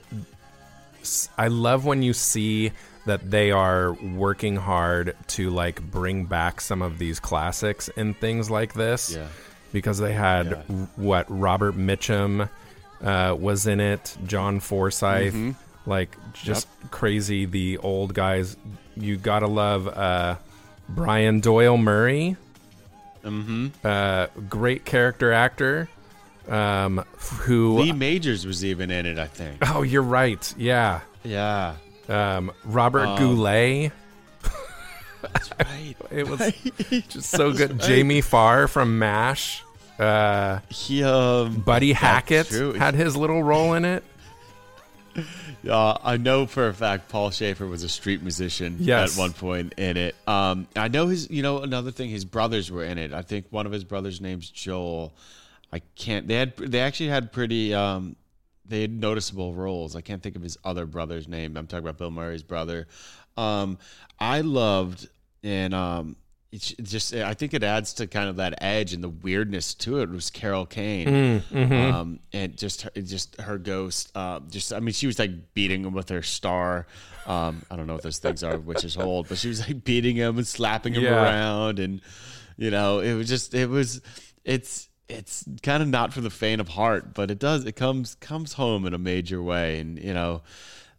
[1.36, 2.72] I love when you see
[3.06, 8.50] that they are working hard to like bring back some of these classics and things
[8.50, 9.14] like this.
[9.14, 9.26] Yeah.
[9.72, 10.74] Because they had Yeah.
[10.96, 12.48] what Robert Mitchum
[13.02, 15.50] uh, was in it, John Forsythe, Mm-hmm.
[15.90, 18.56] like just crazy the old guys.
[18.96, 20.36] You gotta love uh,
[20.88, 22.36] Brian Doyle Murray
[23.84, 25.88] uh, great character actor
[26.48, 27.04] um,
[27.42, 29.58] who Lee Majors was even in it, I think.
[29.74, 31.74] oh you're right yeah Yeah.
[32.08, 33.92] um, robert goulet
[35.22, 35.94] That's right.
[36.10, 36.52] it was
[37.08, 39.62] just so good jamie farr from mash
[39.98, 44.04] uh, He um buddy hackett had his little role in it
[45.68, 49.14] Uh, I know for a fact Paul Shaffer was a street musician Yes.
[49.16, 50.16] at one point in it.
[50.26, 53.12] Um, I know his, you know, another thing, his brothers were in it.
[53.12, 55.14] I think one of his brothers' name's Joel.
[55.72, 56.26] I can't.
[56.26, 58.16] They had, they actually had pretty, um,
[58.66, 59.94] they had noticeable roles.
[59.94, 61.56] I can't think of his other brother's name.
[61.56, 62.88] I'm talking about Bill Murray's brother.
[63.36, 63.78] Um,
[64.18, 65.08] I loved
[65.42, 66.16] and um,
[66.52, 70.00] it's just I think it adds to kind of that edge and the weirdness to
[70.00, 70.10] it.
[70.10, 74.12] Was Carol Kane, um, and just her, just her ghost.
[74.14, 76.86] Uh, just I mean, she was like beating him with her star.
[77.26, 79.82] Um, I don't know what those things are, which is old, but she was like
[79.84, 81.22] beating him and slapping him Yeah.
[81.22, 82.00] around, and
[82.58, 84.02] you know, it was just it was
[84.44, 88.14] it's it's kind of not for the faint of heart, but it does it comes
[88.16, 90.42] comes home in a major way, and you know,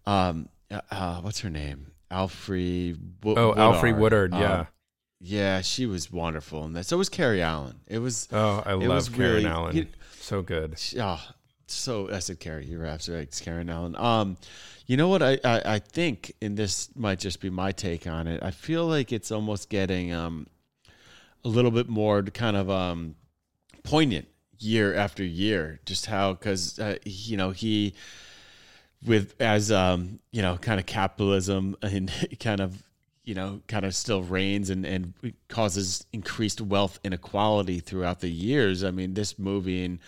[0.08, 1.91] um, uh, uh, what's her name?
[2.13, 2.97] Alfre.
[3.23, 4.65] Wo- oh Alfre Woodard Um, yeah
[5.26, 6.86] yeah, she was wonderful in that.
[6.86, 7.80] So was Carrie Allen.
[7.88, 9.88] It was oh i love karen really- allen
[10.19, 11.21] so good oh,
[11.67, 12.65] so I said Carrie.
[12.65, 13.28] You're absolutely right.
[13.30, 13.95] It's Karen Allen.
[13.95, 14.38] Um,
[14.86, 18.28] you know what I, I I think, and this might just be my take on
[18.28, 18.43] it.
[18.43, 20.47] I feel like it's almost getting um
[21.45, 23.15] a little bit more kind of um
[23.84, 24.28] poignant
[24.60, 25.80] year after year.
[25.86, 27.93] Just how because uh, you know he
[29.06, 32.84] with as um you know kind of capitalism and kind of
[33.24, 35.13] you know kind of still reigns and and
[35.48, 38.84] causes increased wealth inequality throughout the years.
[38.84, 40.00] I mean this movie and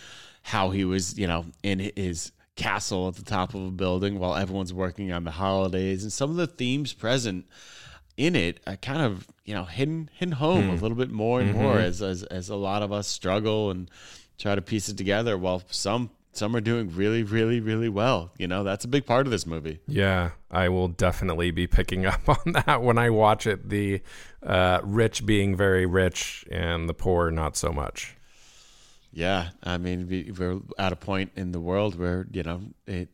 [0.43, 4.36] how he was you know in his castle at the top of a building while
[4.36, 7.45] everyone's working on the holidays and some of the themes present
[8.15, 10.81] in it are kind of you know hidden hidden home a hmm.
[10.81, 11.86] little bit more and more mm-hmm.
[11.86, 13.91] as, as as a lot of us struggle and
[14.38, 18.48] try to piece it together while some some are doing really really really well you
[18.48, 22.28] know that's a big part of this movie Yeah, I will definitely be picking up
[22.28, 23.69] on that when I watch it.
[23.69, 24.02] The
[24.45, 28.15] uh, rich being very rich and the poor not so much.
[29.13, 33.10] yeah i mean we, we're at a point in the world where you know it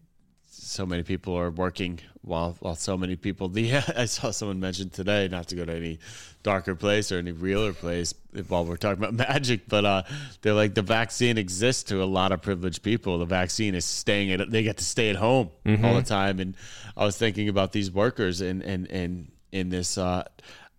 [0.71, 4.89] so many people are working while while so many people the I saw someone mention
[4.89, 5.99] today not to go to any
[6.43, 8.13] darker place or any realer place
[8.47, 10.03] while we're talking about magic but uh
[10.41, 13.19] they're like the vaccine exists to a lot of privileged people.
[13.19, 15.49] The vaccine is staying at they get to stay at home
[15.83, 16.39] all the time.
[16.39, 16.55] And
[16.95, 20.23] I was thinking about these workers and and and in this uh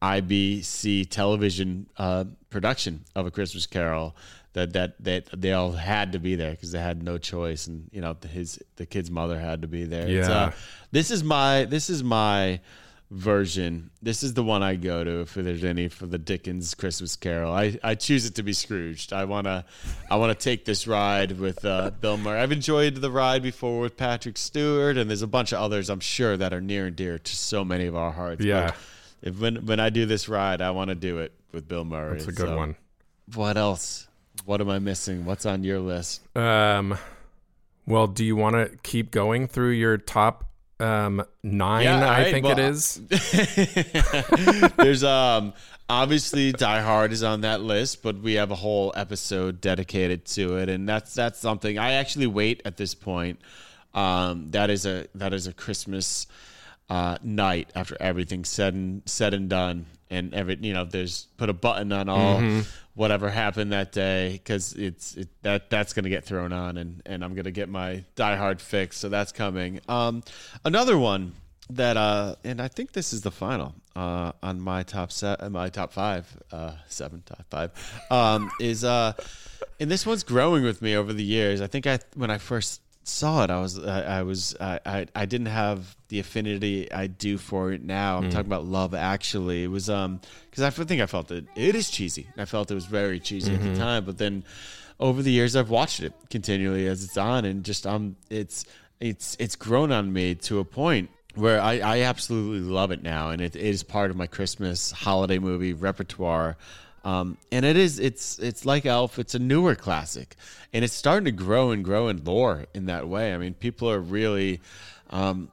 [0.02, 4.16] IBC television uh, production of A Christmas Carol
[4.54, 7.88] that that that they all had to be there because they had no choice, and
[7.92, 10.06] you know his the kid's mother had to be there.
[10.08, 10.34] It's, Yeah.
[10.46, 10.52] uh,
[10.90, 12.60] this is my this is my
[13.10, 13.90] version.
[14.00, 17.52] This is the one I go to if there's any for the Dickens Christmas Carol.
[17.52, 19.12] I, I choose it to be Scrooged.
[19.12, 19.64] I wanna
[20.10, 22.40] I wanna take this ride with uh, Bill Murray.
[22.40, 26.00] I've enjoyed the ride before with Patrick Stewart, and there's a bunch of others I'm
[26.00, 28.44] sure that are near and dear to so many of our hearts.
[28.44, 28.66] Yeah.
[28.66, 28.76] But
[29.28, 32.16] if when when I do this ride, I want to do it with Bill Murray.
[32.16, 32.76] It's a good So, one.
[33.34, 34.08] What else?
[34.44, 35.24] What am I missing?
[35.24, 36.20] What's on your list?
[36.36, 36.98] Um,
[37.86, 40.44] well, do you want to keep going through your top
[40.82, 41.84] um, nine.
[41.84, 43.00] Yeah, I right, think well, it is.
[44.76, 45.54] There's um
[45.88, 50.56] obviously Die Hard is on that list, but we have a whole episode dedicated to
[50.56, 53.40] it, and that's that's something I actually wait at this point.
[53.94, 56.26] Um, that is a that is a Christmas
[56.90, 61.48] uh, night after everything's said and said and done, and every you know there's put
[61.48, 62.42] a button on all
[62.94, 67.24] whatever happened that day because it's it, that that's gonna get thrown on, and and
[67.24, 69.80] I'm gonna get my Die Hard fix, so that's coming.
[69.88, 70.22] Um,
[70.64, 71.34] another one
[71.70, 75.68] that uh and I think this is the final uh on my top set my
[75.70, 77.70] top five uh seven top five
[78.10, 79.12] um is uh
[79.80, 82.81] and this one's growing with me over the years I think I when I first
[83.04, 83.50] saw it.
[83.50, 87.72] I was I, I was I, I I didn't have the affinity I do for
[87.72, 88.18] it now.
[88.18, 89.64] I'm talking about Love Actually.
[89.64, 92.28] It was um because I think I felt it it is cheesy.
[92.36, 94.44] I felt it was very cheesy at the time but then
[95.00, 98.64] over the years I've watched it continually as it's on and just um it's
[99.00, 103.30] it's it's grown on me to a point where I, I absolutely love it now.
[103.30, 106.56] And it, it is part of my christmas holiday movie repertoire
[107.04, 110.36] um, and it is it's it's like elf it's a newer classic.
[110.72, 113.34] And it's starting to grow and grow in lore in that way.
[113.34, 114.60] I mean people are really
[115.10, 115.50] um,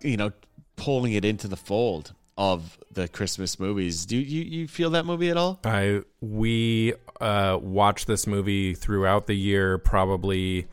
[0.00, 0.32] you know
[0.76, 4.06] pulling it into the fold of the christmas movies.
[4.06, 5.60] Do you, you feel that movie at all?
[5.64, 10.66] I we uh, watch this movie throughout the year, probably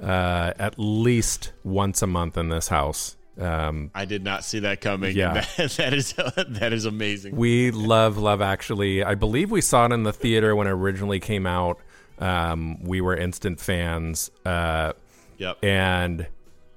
[0.00, 3.16] uh, at least once a month in this house.
[3.38, 5.44] Um, i did not see that coming Yeah.
[5.56, 6.12] that, that is
[6.48, 9.04] that is amazing we love Love Actually.
[9.04, 11.78] I believe we saw it in the theater when it originally came out.
[12.18, 14.30] Um, we were instant fans.
[14.44, 14.92] Uh,
[15.36, 16.26] yep and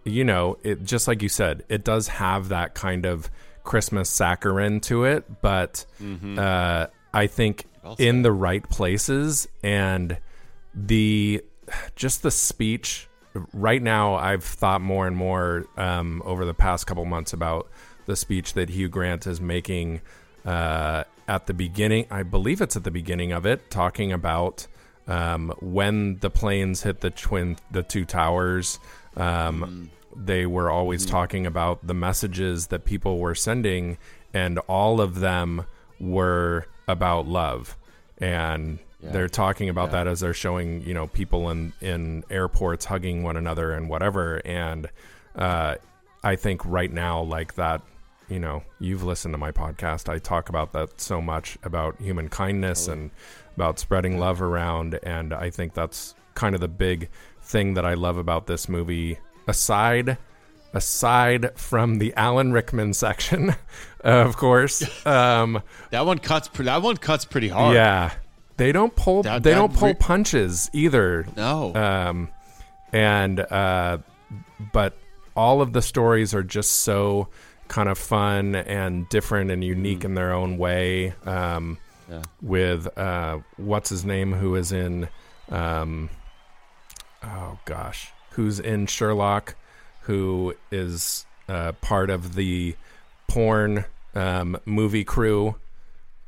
[0.04, 3.30] you know it just like you said it does have that kind of
[3.64, 5.86] christmas saccharine to it but
[6.38, 7.66] uh, i think
[7.98, 10.18] in the right places and
[10.76, 11.44] the
[11.96, 13.08] just the speech
[13.54, 17.70] right now i've thought more and more um, over the past couple months about
[18.06, 20.02] the speech that hugh grant is making
[20.46, 24.68] uh, at the beginning i believe it's at the beginning of it talking about
[25.08, 28.80] um, when the planes hit the twin the two towers
[29.18, 33.98] um, they were always talking about the messages that people were sending
[34.34, 35.66] and all of them
[36.00, 37.78] were about love.
[38.18, 43.24] And they're talking about that as they're showing you know people in in airports hugging
[43.24, 44.42] one another and whatever.
[44.46, 44.90] And
[45.36, 45.76] uh,
[46.24, 47.82] i think right now like that
[48.30, 50.08] you know you've listened to my podcast.
[50.08, 53.12] I talk about that so much about human kindness and
[53.56, 55.00] about spreading love around.
[55.04, 57.10] And i think that's kind of the big
[57.42, 60.18] thing that i love about this movie aside
[60.74, 63.54] aside from the alan rickman section
[64.02, 64.82] of course.
[65.06, 67.76] Um that one cuts that one cuts pretty hard.
[67.76, 68.12] Yeah
[68.62, 72.30] they don't pull That- they that don't pull re- punches either no um,
[72.94, 73.98] and uh,
[74.72, 74.98] but
[75.36, 77.28] all of the stories are just so
[77.68, 81.14] kind of fun and different and unique in their own way.
[81.26, 81.78] Um,
[82.42, 85.08] With uh, what's his name, who is in,
[85.50, 86.10] um,
[87.24, 89.56] oh gosh, who's in Sherlock,
[90.02, 92.76] who is uh, part of the
[93.30, 93.86] porn
[94.16, 95.56] um, movie crew.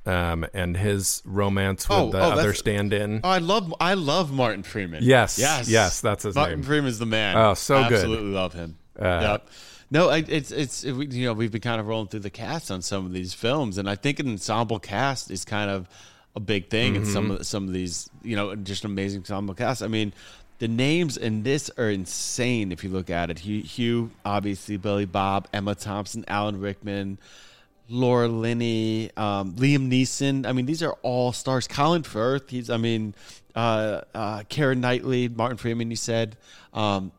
[0.06, 3.22] Um, and his romance with Oh, the oh, other stand-in.
[3.24, 5.02] Oh, I love I love Martin Freeman.
[5.02, 6.66] Yes, yes, yes, that's his Martin name.
[6.66, 7.38] Freeman's the man.
[7.38, 7.94] Oh, so good.
[7.94, 8.78] I absolutely love him.
[9.00, 9.48] Uh, yep.
[9.90, 12.70] No, I, it's it's it, you know we've been kind of rolling through the cast
[12.70, 15.88] on some of these films, and I think an ensemble cast is kind of
[16.36, 17.14] a big thing in Mm-hmm.
[17.14, 19.82] some of some of these you know just amazing ensemble cast.
[19.84, 20.14] I mean.
[20.60, 23.40] The names in this are insane if you look at it.
[23.40, 27.18] Hugh, Hugh obviously, Billy Bob, Emma Thompson, Alan Rickman,
[27.90, 30.46] Laura Linney, um, Liam Neeson.
[30.46, 31.68] I mean, these are all stars.
[31.68, 32.50] Colin Firth.
[32.50, 32.70] He's.
[32.70, 33.14] I mean,
[33.56, 35.90] uh, uh, Karen Knightley, Martin Freeman.
[35.90, 36.38] You said,
[36.74, 37.12] um,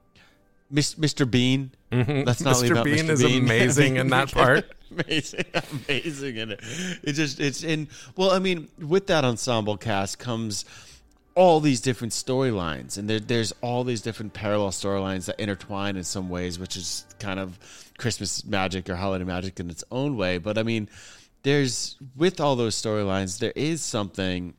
[0.72, 1.30] Mr.
[1.30, 1.70] Bean.
[1.92, 2.76] Let's not leave Mr.
[2.78, 3.10] out Bean Mr.
[3.10, 3.42] is Bean.
[3.44, 4.72] amazing in that part.
[4.90, 5.44] amazing,
[5.88, 6.60] amazing in it.
[7.02, 7.88] It just it's in.
[8.16, 10.64] Well, I mean, with that ensemble cast comes
[11.36, 16.04] all these different storylines, and there, there's all these different parallel storylines that intertwine in
[16.04, 17.58] some ways, which is kind of
[17.98, 20.38] Christmas magic or holiday magic in its own way.
[20.38, 20.88] But I mean,
[21.42, 24.54] there's with all those storylines, there is something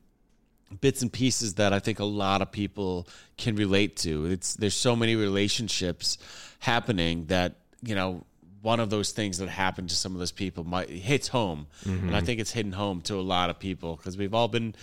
[0.82, 3.08] bits and pieces that I think a lot of people
[3.38, 4.26] can relate to.
[4.26, 6.18] It's there's so many relationships
[6.60, 8.24] happening that you know
[8.62, 11.94] one of those things that happened to some of those people might hits home, and
[11.94, 12.26] I mm-hmm.
[12.26, 14.74] think it's hitting home to a lot of people because we've all been,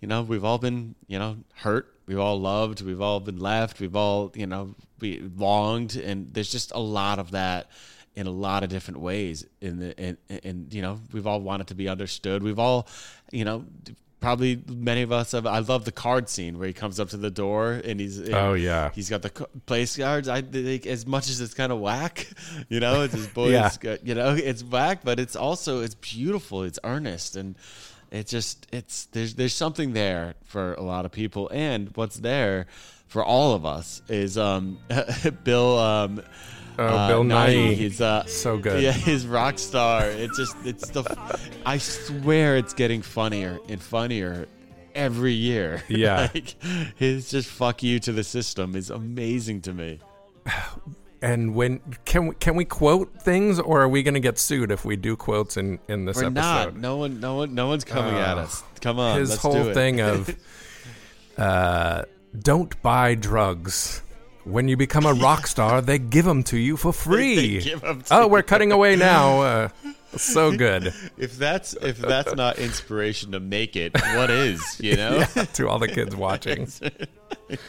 [0.00, 3.80] you know, we've all been you know hurt, we've all loved, we've all been left,
[3.80, 7.70] we've all you know we longed, and there's just a lot of that
[8.14, 11.66] in a lot of different ways in the and, and you know we've all wanted
[11.66, 12.88] to be understood we've all
[13.30, 13.62] you know
[14.20, 15.46] probably many of us have.
[15.46, 18.54] I love the card scene where he comes up to the door and he's Oh,
[18.54, 18.90] yeah.
[18.92, 19.30] he's got the
[19.66, 20.28] place cards.
[20.28, 22.26] I think as much as it's kind of whack,
[22.68, 23.52] you know, it's his boys.
[23.52, 23.96] Yeah.
[24.02, 26.64] you know, it's whack, but it's also it's beautiful.
[26.64, 27.56] It's earnest and.
[28.16, 32.66] It just it's there's there's something there for a lot of people, and what's there
[33.08, 34.78] for all of us is um
[35.44, 36.22] Bill um
[36.78, 37.56] Oh, Bill Nighy.
[37.56, 37.74] Nighy.
[37.74, 38.82] He's uh So good.
[38.82, 40.06] Yeah, he's rock star.
[40.06, 41.04] It just it's the
[41.64, 44.46] I swear it's getting funnier and funnier
[44.94, 45.82] every year.
[45.88, 46.28] Yeah.
[46.34, 46.62] like
[46.96, 50.00] his just fuck you to the system is amazing to me.
[51.22, 54.70] And when can we can we quote things, or are we going to get sued
[54.70, 56.34] if we do quotes in in this We're episode?
[56.34, 56.76] not.
[56.76, 57.20] No one.
[57.20, 57.54] No one.
[57.54, 58.62] No one's coming at Uh, us.
[58.80, 59.18] Come on.
[59.18, 59.74] His let's whole do it.
[59.74, 60.36] thing of
[61.38, 62.02] uh,
[62.38, 64.02] don't buy drugs.
[64.44, 67.60] When you become a rock star, they give them to you for free.
[67.60, 69.40] give 'em to oh, we're cutting away now.
[69.40, 69.68] Uh,
[70.16, 74.62] so good if that's if that's not inspiration to make it, what is?
[74.80, 75.24] You know.
[75.54, 76.68] to all the kids watching.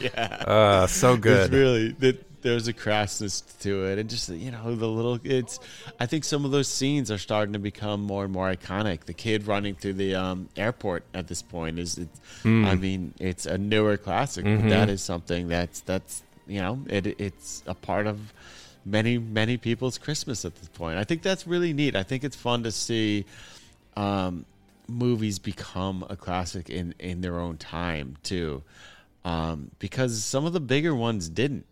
[0.00, 0.44] yeah.
[0.46, 1.46] Uh, so good.
[1.46, 5.18] It's really that there's a crassness to it, and just you know the little.
[5.24, 5.58] It's.
[6.00, 9.04] I think some of those scenes are starting to become more and more iconic.
[9.04, 11.98] The kid running through the um, airport at this point is.
[11.98, 12.64] It's, Hmm.
[12.66, 14.68] I mean, it's a newer classic, Mm-hmm.
[14.68, 18.32] but that is something that's that's you know it it's a part of
[18.84, 20.98] many many people's Christmas at this point.
[20.98, 21.96] I think that's really neat.
[21.96, 23.24] I think it's fun to see.
[23.96, 24.44] Um,
[24.90, 28.62] movies become a classic in in their own time too
[29.24, 31.66] um, because some of the bigger ones didn't.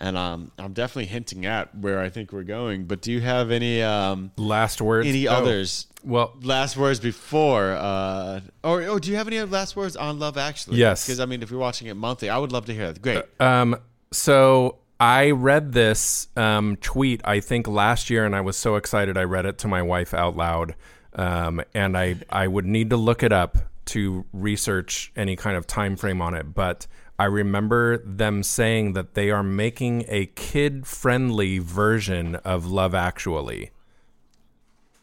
[0.00, 2.84] And um, I'm definitely hinting at where I think we're going.
[2.84, 5.08] But do you have any um, Last words.
[5.08, 7.72] any Oh, others Well, last words before?
[7.72, 10.76] Uh, or do you have any last words on Love Actually?
[10.76, 11.04] Yes.
[11.04, 13.02] Because I mean, if you're watching it monthly, I would love to hear that.
[13.02, 13.24] Great.
[13.40, 13.76] Um,
[14.12, 19.16] so I read this um, tweet I think last year, and I was so excited
[19.16, 20.74] I read it to my wife out loud.
[21.14, 25.66] Um, and I I would need to look it up to research any kind of
[25.66, 26.86] time frame on it, but
[27.18, 33.70] I remember them saying that they are making a kid friendly version of Love Actually.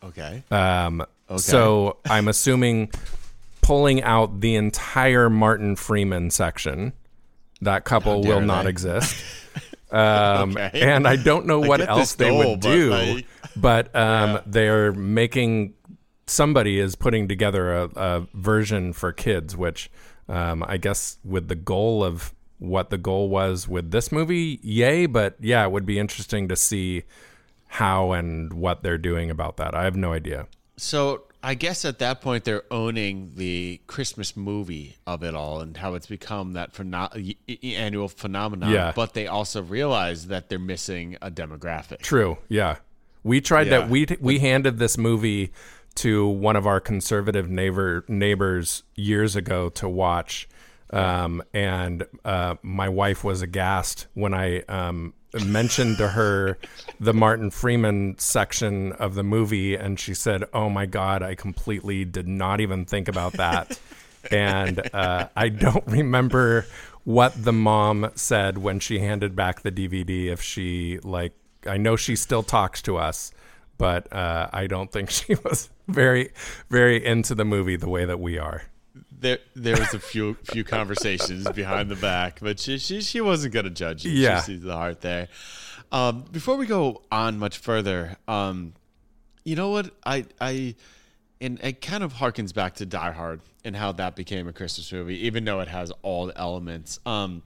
[0.04, 0.44] okay.
[0.50, 1.38] Um, okay.
[1.38, 2.90] So I'm assuming
[3.62, 6.94] pulling out the entire Martin Freeman section.
[7.62, 8.70] That couple will not they.
[8.70, 9.16] exist.
[9.92, 10.82] Um, Okay.
[10.82, 13.22] And I don't know what else this they would but, do,
[13.56, 15.74] but um, they're making
[16.28, 19.90] somebody is putting together a, a version for kids, which
[20.30, 25.06] um, I guess with the goal of what the goal was with this movie, yay!
[25.06, 27.04] But yeah, it would be interesting to see
[27.68, 29.76] how and what they're doing about that.
[29.76, 30.48] I have no idea.
[30.78, 35.76] So I guess at that point they're owning the Christmas movie of it all and
[35.78, 37.36] how it's become that pheno-
[37.76, 38.72] annual phenomenon.
[38.72, 38.94] Yeah.
[38.96, 42.00] But they also realize that they're missing a demographic.
[42.00, 42.38] True.
[42.50, 42.78] Yeah.
[43.24, 43.80] We tried Yeah.
[43.80, 43.90] that.
[43.90, 45.52] We we handed this movie
[45.96, 50.48] to one of our conservative neighbor neighbors years ago to watch,
[50.92, 55.14] um, and uh, my wife was aghast when I um,
[55.46, 56.58] mentioned to her
[57.00, 62.06] the Martin Freeman section of the movie, and she said, "Oh my God, I completely
[62.06, 63.80] did not even think about that."
[64.32, 66.66] and uh, I don't remember
[67.04, 70.28] what the mom said when she handed back the DVD.
[70.28, 71.34] If she like,
[71.68, 73.32] I know she still talks to us,
[73.78, 76.32] but uh, I don't think she was very,
[76.70, 78.64] very into the movie the way that we are.
[79.18, 83.54] There, there was a few few conversations behind the back, but she she, she wasn't
[83.54, 84.12] gonna judge you.
[84.12, 84.42] Yeah.
[84.42, 85.30] She sees the heart there.
[85.92, 88.74] Um, before we go on much further, um,
[89.44, 90.76] you know what I I
[91.42, 94.92] and it kind of harkens back to Die Hard and how that became a Christmas
[94.92, 97.00] movie, even though it has all the elements.
[97.06, 97.42] Um,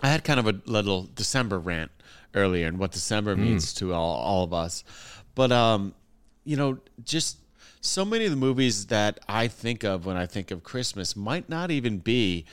[0.00, 1.90] I had kind of a little December rant
[2.34, 4.84] earlier and what December means to all, all of us.
[5.34, 5.94] But um,
[6.44, 7.38] you know, just
[7.82, 11.48] so many of the movies that I think of when I think of Christmas might
[11.48, 12.44] not even be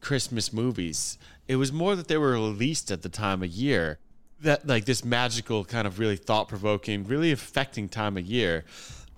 [0.00, 1.18] Christmas movies.
[1.46, 3.98] It was more that they were released at the time of year.
[4.40, 8.64] That like this magical kind of really thought provoking, really affecting time of year.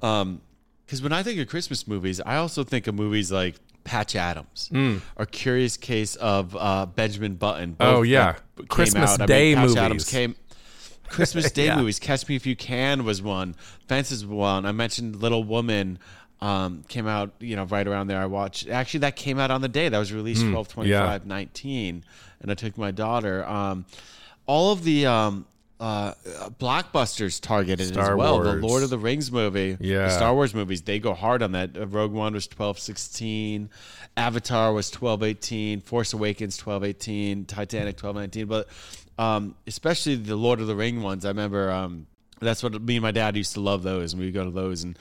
[0.03, 0.43] Um,
[0.85, 4.71] because when I think of Christmas movies, I also think of movies like Patch Adams
[5.17, 7.71] or Curious Case of uh, Benjamin Button.
[7.71, 7.77] Hmm.
[7.81, 8.35] Oh, yeah.
[8.57, 9.21] came Christmas out.
[9.21, 9.77] I mean, Day Patch movies.
[9.77, 10.37] Adams came.
[11.09, 11.77] Christmas Day Yeah.
[11.77, 11.99] movies.
[11.99, 13.55] Catch Me If You Can was one.
[13.89, 14.67] Fences was one.
[14.67, 15.99] I mentioned Little Woman.
[16.41, 18.21] Um, came out, you know, right around there.
[18.21, 18.69] I watched.
[18.69, 22.05] Actually, that came out on the day that was released, twelve twenty five nineteen,
[22.41, 23.45] and I took my daughter.
[23.47, 23.87] Um,
[24.45, 25.47] all of the um,
[25.81, 26.13] uh,
[26.61, 28.41] blockbusters targeted Star as well.
[28.43, 30.07] The Lord of the Rings movie, Yeah.
[30.07, 31.77] the Star Wars movies, they go hard on that.
[31.79, 33.71] Uh, Rogue One was twelve sixteen,
[34.17, 38.47] Avatar was twelve eighteen, Force Awakens twelve eighteen, Titanic twelve nineteen.
[38.47, 38.69] But
[39.19, 42.07] um, especially the Lord of the Ring ones, I remember um,
[42.41, 44.51] that's what me and my dad used to love those, and we would go to
[44.51, 44.99] those and.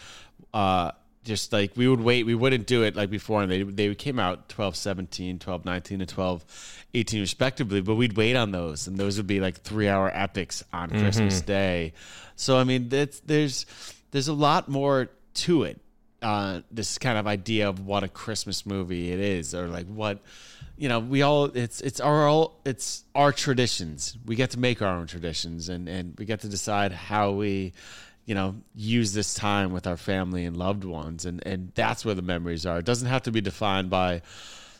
[0.54, 0.92] Uh,
[1.24, 4.20] just like we would wait we wouldn't do it like before and they they came
[4.20, 8.98] out 12 17 12 19 and 12 18 respectively but we'd wait on those and
[8.98, 11.94] those would be like three hour epics on christmas day.
[12.36, 13.66] So i mean that's there's
[14.12, 15.80] there's a lot more to it
[16.24, 20.20] uh this kind of idea of what a christmas movie it is or like what
[20.78, 24.18] you know we all it's it's our all it's our traditions.
[24.26, 27.74] We get to make our own traditions and and we get to decide how we
[28.26, 32.16] you know use this time with our family and loved ones and and that's where
[32.16, 32.80] the memories are.
[32.80, 34.22] It doesn't have to be defined by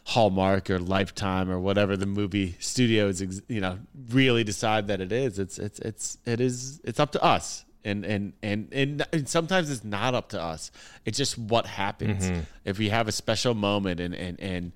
[0.06, 3.80] hallmark or lifetime or whatever the movie studios you know
[4.10, 5.38] really decide that it is.
[5.38, 9.70] It's it's it's it is it's up to us and and and and, and sometimes
[9.70, 10.72] it's not up to us
[11.06, 12.32] it's just what happens
[12.66, 14.72] if we have a special moment and and and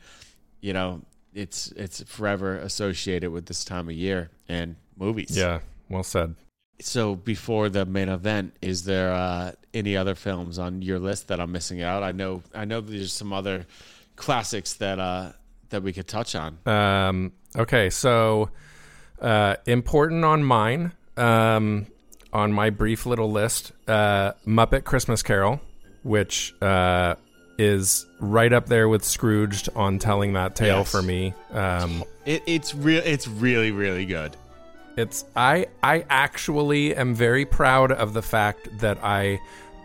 [0.61, 1.01] you know
[1.33, 6.35] it's it's forever associated with this time of year and movies Yeah, well said.
[6.81, 11.39] so before the main event, is there uh, any other films on your list that
[11.39, 12.01] I'm missing out?
[12.03, 13.65] I know I know there's some other
[14.15, 15.31] classics that uh,
[15.69, 16.57] that we could touch on.
[16.65, 18.49] Um, okay, so
[19.21, 21.85] uh, important on mine, um,
[22.33, 25.61] on my brief little list, uh, Muppet Christmas Carol,
[26.03, 27.15] which uh,
[27.57, 30.91] is right up there with Scrooged on telling that tale Yes.
[30.91, 31.33] for me.
[31.51, 33.01] Um, It, it's real.
[33.05, 34.35] It's really really good.
[34.97, 39.39] It's I I actually am very proud of the fact that I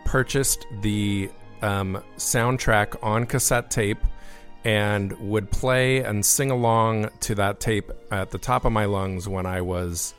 [0.05, 1.29] purchased the
[1.61, 3.99] um, soundtrack on cassette tape
[4.65, 9.27] and would play and sing along to that tape at the top of my lungs
[9.27, 10.13] when I was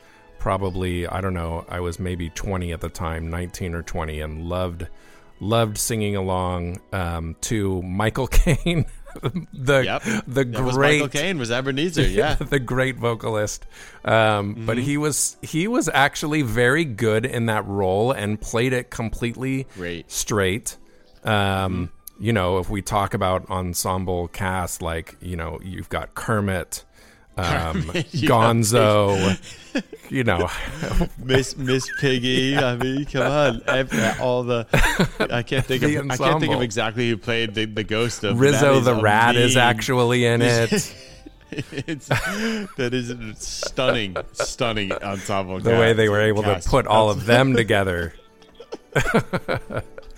[0.44, 4.46] probably I don't know I was maybe 20 at the time 19 or 20 and
[4.46, 4.86] loved
[5.40, 8.84] loved singing along um, to Michael Caine
[9.54, 10.02] the Yep.
[10.26, 12.02] the That was great Michael Caine was Ebenezer.
[12.08, 12.34] Yeah.
[12.34, 13.64] the great vocalist.
[14.04, 18.90] Um, But he was he was actually very good in that role and played it
[18.90, 20.10] completely Great.
[20.12, 20.76] straight.
[21.24, 21.88] Um,
[22.20, 26.84] You know, if we talk about ensemble cast, like you know, you've got Kermit,
[27.36, 27.82] um,
[28.22, 29.38] Gonzo,
[30.10, 30.48] you know,
[31.18, 32.56] Miss Miss Piggy.
[32.56, 33.62] I mean, come on.
[33.66, 34.66] Ev- All the
[35.30, 38.24] I can't think of The I can't think of exactly who played the, the ghost
[38.24, 40.72] of Rizzo the Rat is actually in it.
[41.52, 45.60] it's that is stunning, stunning ensemble.
[45.60, 48.14] the way they were able to put all of them together.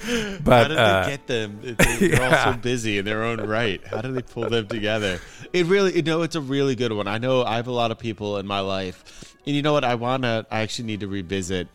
[0.37, 1.61] How but did uh, they get them?
[1.63, 3.85] They- They're all so busy in their own right.
[3.87, 5.21] How do they pull them together?
[5.53, 7.09] It really, you know, it's a really good one.
[7.09, 9.85] I know I have a lot of people in my life, and you know what?
[9.85, 11.69] I wanna, I actually need to revisit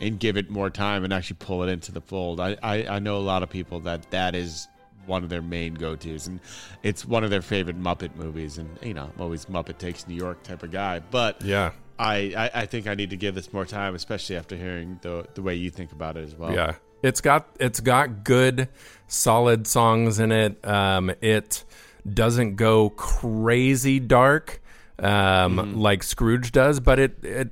[0.00, 2.40] and give it more time and actually pull it into the fold.
[2.40, 4.68] I, I, I know a lot of people that that is
[5.06, 6.40] one of their main go-to's, and
[6.82, 8.58] it's one of their favorite Muppet movies.
[8.58, 12.34] And you know, I'm always Muppet Takes New York type of guy, but yeah, I,
[12.36, 15.42] I, I think I need to give this more time, especially after hearing the the
[15.42, 16.52] way you think about it as well.
[16.52, 16.74] Yeah.
[17.02, 18.68] It's got it's got good
[19.06, 20.64] solid songs in it.
[20.66, 21.64] Um it
[22.08, 24.62] doesn't go crazy dark
[24.98, 27.50] um like Scrooge does, but it it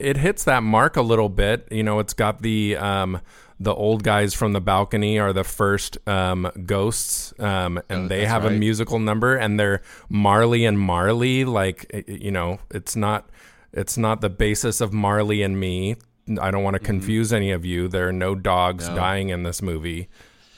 [0.00, 1.68] it hits that mark a little bit.
[1.70, 3.20] You know, it's got the um
[3.60, 8.30] the old guys from the balcony are the first um, ghosts, um, and they that's
[8.30, 11.44] have a musical number, and they're Marley and Marley.
[11.44, 13.28] Like you know, it's not
[13.72, 15.96] it's not the basis of Marley and Me.
[16.40, 16.86] I don't want to Mm-hmm.
[16.86, 17.88] confuse any of you.
[17.88, 20.08] There are no dogs dying in this movie.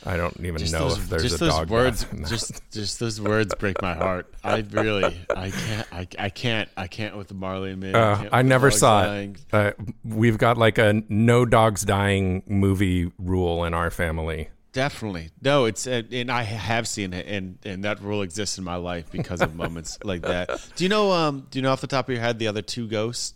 [0.05, 1.71] I don't even just know those, if there's just a those dog.
[1.71, 2.29] words death in that.
[2.29, 5.05] just just those words break my heart i really
[5.37, 8.43] i can't i, I can't i can't with the marley and me Uh, can't I
[8.43, 9.37] never saw dying.
[9.53, 9.53] it.
[9.53, 9.73] Uh,
[10.05, 14.49] we've got like a no dogs dying movie rule in our family.
[14.73, 18.63] definitely no it's uh, and i have seen it and and that rule exists in
[18.65, 21.81] my life because of moments like that do you know um do you know off
[21.81, 23.35] the top of your head the other two ghosts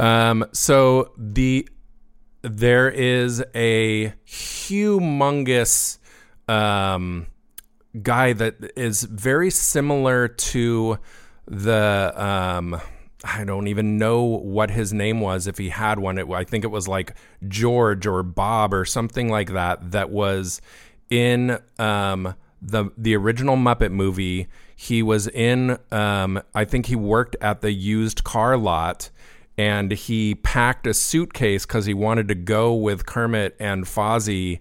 [0.00, 1.68] Um, so the
[2.40, 5.98] there is a humongous
[6.48, 7.26] um,
[8.02, 10.98] guy that is very similar to
[11.46, 12.80] the um,
[13.22, 16.16] I don't even know what his name was if he had one.
[16.16, 17.14] It, I think it was like
[17.46, 19.90] George or Bob or something like that.
[19.90, 20.62] That was
[21.10, 24.48] in um, the the original Muppet movie.
[24.74, 25.76] He was in.
[25.92, 29.10] Um, I think he worked at the used car lot
[29.58, 34.60] and he packed a suitcase because he wanted to go with Kermit and Fozzie,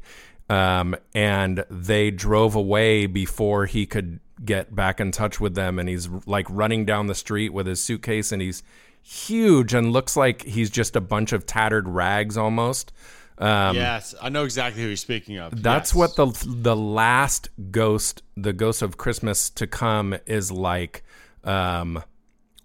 [0.50, 5.80] um, and they drove away before he could get back in touch with them.
[5.80, 8.64] And he's like running down the street with his suitcase, and he's
[9.02, 12.92] huge and looks like he's just a bunch of tattered rags almost.
[13.38, 15.96] Um, yes i know exactly who you're speaking of that's Yes.
[15.96, 21.04] what the the last ghost, the ghost of Christmas to come, is like.
[21.46, 22.04] Um,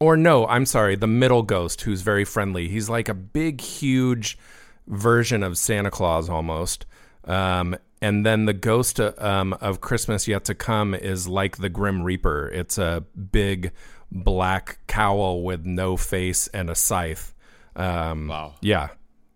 [0.04, 2.68] or no, I'm sorry, the middle ghost, who's very friendly.
[2.68, 4.38] He's like a big, huge
[4.86, 6.86] version of Santa Claus almost.
[7.24, 11.70] Um, and then the ghost uh, um, of Christmas Yet to Come is like the
[11.70, 12.50] Grim Reaper.
[12.52, 13.72] It's a big
[14.12, 17.34] black cowl with no face and a scythe.
[17.74, 18.54] Um, Wow.
[18.60, 18.88] Yeah.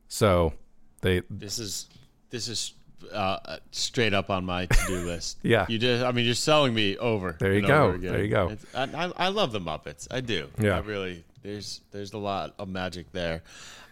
[0.08, 0.52] So
[1.00, 1.88] they This is
[2.30, 2.74] this is
[3.12, 5.38] uh, straight up on my to do list.
[5.42, 5.66] Yeah.
[5.68, 7.36] you just I mean you're selling me over.
[7.38, 7.96] There you go.
[7.96, 8.56] There you go.
[8.74, 10.08] I, I, I love the Muppets.
[10.10, 10.48] I do.
[10.58, 10.76] Yeah.
[10.76, 11.24] I really.
[11.42, 13.42] There's there's a lot of magic there.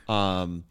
[0.08, 0.64] Um,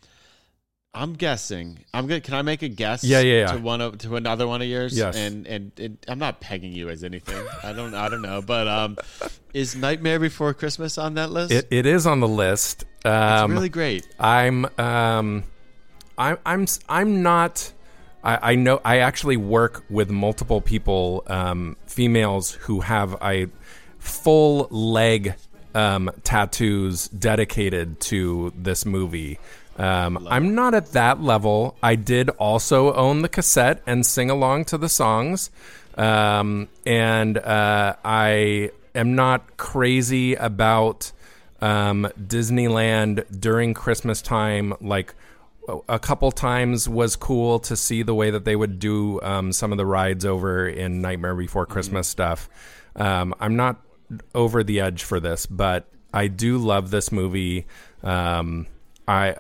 [0.96, 1.84] I'm guessing.
[1.94, 2.24] I'm good.
[2.24, 3.04] Can I make a guess?
[3.04, 3.52] Yeah, yeah, yeah.
[3.54, 4.98] To one of to another one of yours.
[4.98, 5.18] Yes.
[5.18, 7.46] And, and and I'm not pegging you as anything.
[7.64, 8.42] I don't I don't know.
[8.42, 8.98] But um,
[9.54, 11.52] is Nightmare Before Christmas on that list?
[11.52, 12.86] it, it is on the list.
[13.04, 14.08] Um, it's really great.
[14.20, 15.44] I'm um
[16.18, 17.72] I'm I'm I'm not
[18.26, 23.48] I, I know I actually work with multiple people, um, females who have I
[24.00, 25.36] full leg
[25.74, 29.40] um, tattoos dedicated to this movie.
[29.78, 31.78] Um, I'm not at that level.
[31.84, 35.52] I did also own the cassette and sing along to the songs.
[35.98, 41.12] Um, and uh, I am not crazy about
[41.62, 44.74] um, Disneyland during Christmas time.
[44.80, 45.14] Like
[45.90, 49.72] a couple times was cool to see the way that they would do um, some
[49.72, 52.50] of the rides over in Nightmare Before Christmas stuff.
[52.96, 53.82] Um, I'm not
[54.34, 57.66] over the edge for this, but I do love this movie.
[58.04, 58.68] Um,
[59.08, 59.36] I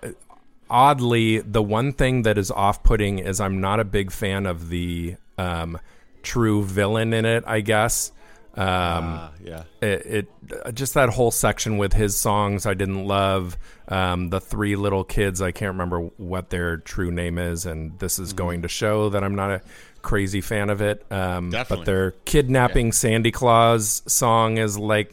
[0.69, 5.15] oddly the one thing that is off-putting is I'm not a big fan of the
[5.37, 5.79] um,
[6.23, 7.43] true villain in it.
[7.45, 8.11] I guess.
[8.57, 9.63] Um, Ah, yeah.
[9.81, 10.27] it, it
[10.65, 13.57] uh, just that whole section with his songs I didn't love.
[13.87, 18.15] Um, the three little kids I can't remember what their true name is, and this
[18.15, 18.23] Mm-hmm.
[18.23, 19.61] is going to show that I'm not a
[20.01, 21.05] crazy fan of it.
[21.11, 21.81] Um, Definitely.
[21.83, 25.11] But their kidnapping Sandy Claus song is like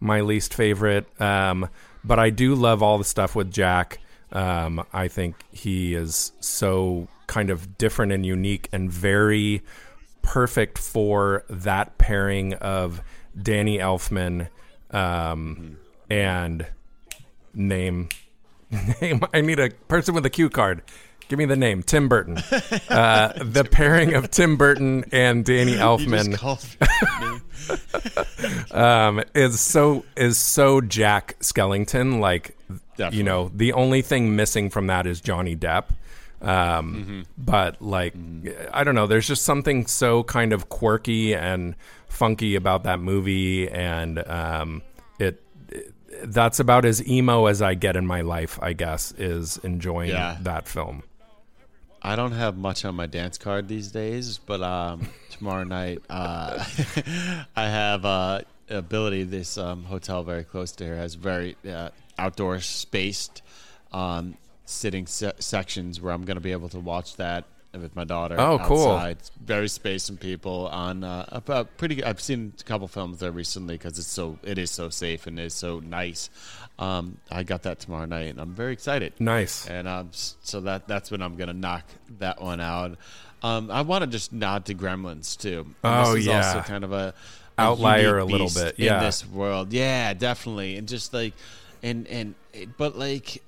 [0.00, 1.06] my least favorite.
[1.20, 1.68] Um,
[2.04, 3.98] but I do love all the stuff with Jack.
[4.32, 9.62] Um, I think he is so kind of different and unique and very
[10.28, 13.00] perfect for that pairing of
[13.40, 14.48] Danny Elfman
[14.90, 15.78] um,
[16.10, 16.66] and
[17.54, 18.10] name
[19.00, 19.22] name.
[19.32, 20.82] I need a person with a cue card.
[21.28, 22.38] Give me the name, Tim Burton.
[22.90, 26.64] Uh, the pairing of Tim Burton and Danny Elfman just called
[27.20, 28.70] me.
[28.72, 32.18] um, is so is so Jack Skellington.
[32.18, 32.56] Like
[32.96, 33.18] Definitely.
[33.18, 35.90] you know, the only thing missing from that is Johnny Depp.
[36.40, 38.14] Um, But like,
[38.72, 39.06] I don't know.
[39.06, 41.74] There's just something so kind of quirky and
[42.08, 44.82] funky about that movie, and um,
[45.18, 45.92] it, it-
[46.24, 48.58] That's about as emo as I get in my life.
[48.62, 50.36] I guess is enjoying Yeah.
[50.42, 51.02] that film.
[52.00, 56.64] I don't have much on my dance card these days, but um, tomorrow night uh,
[57.56, 59.24] I have uh, ability.
[59.24, 63.42] This um, hotel very close to here has very uh, outdoor spaced
[63.92, 64.36] um,
[64.68, 68.36] sitting se- sections where I'm going to be able to watch that with my daughter.
[68.38, 68.90] Oh, cool.
[68.92, 69.16] outside.
[69.18, 72.02] It's very spaced and people on uh, about pretty.
[72.02, 75.38] I've seen a couple films there recently because it's so it is so safe and
[75.38, 76.30] is so nice.
[76.78, 79.66] Um, I got that tomorrow night, and I'm very excited Nice.
[79.66, 81.84] and um, so that that's when I'm gonna knock
[82.18, 82.96] that one out.
[83.42, 85.66] Um, I want to just nod to Gremlins too.
[85.84, 86.46] Oh, this is yeah.
[86.46, 87.14] also kind of a,
[87.56, 88.98] a Outlier a little bit, yeah.
[88.98, 89.72] in this world.
[89.72, 91.34] Yeah, definitely, and just like,
[91.82, 92.34] and and
[92.76, 93.42] but like,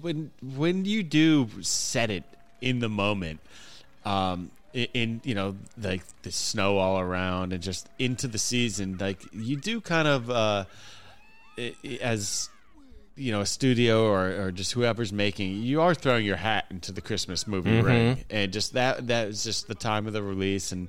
[0.00, 2.24] when when you do set it
[2.60, 3.40] in the moment,
[4.04, 8.96] um, in, in you know like the snow all around and just into the season,
[8.98, 10.64] like you do kind of uh,
[12.00, 12.48] as
[13.16, 16.90] you know a studio or, or just whoever's making you are throwing your hat into
[16.92, 17.86] the christmas movie Mm-hmm.
[17.86, 20.88] ring and just that that is just the time of the release and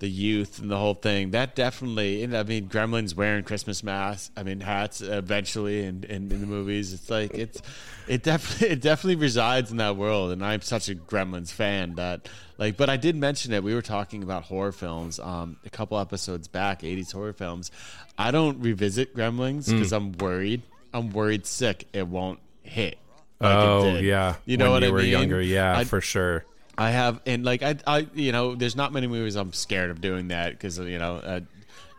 [0.00, 4.42] the youth and the whole thing that definitely i mean gremlins wearing christmas masks i
[4.44, 7.60] mean hats eventually in, in, in the movies it's like it's
[8.06, 12.28] it definitely it definitely resides in that world and i'm such a gremlins fan that
[12.58, 15.98] like but i did mention it we were talking about horror films um a couple
[15.98, 17.72] episodes back 80s horror films
[18.16, 19.72] i don't revisit gremlins Mm.
[19.72, 20.62] because i'm worried
[20.94, 22.98] i'm worried sick it won't hit
[23.40, 24.36] like oh yeah.
[24.44, 25.40] you know when what you i were mean younger.
[25.42, 26.44] Yeah, I- for sure.
[26.78, 30.00] I have, and like I, I, you know, there's not many movies I'm scared of
[30.00, 31.40] doing that because you know, uh,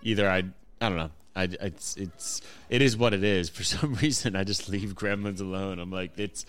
[0.01, 0.43] either I,
[0.79, 3.49] I don't know, I, it's, it's, it is what it is.
[3.49, 5.79] For some reason, I just leave Gremlins alone.
[5.79, 6.45] I'm like, it's,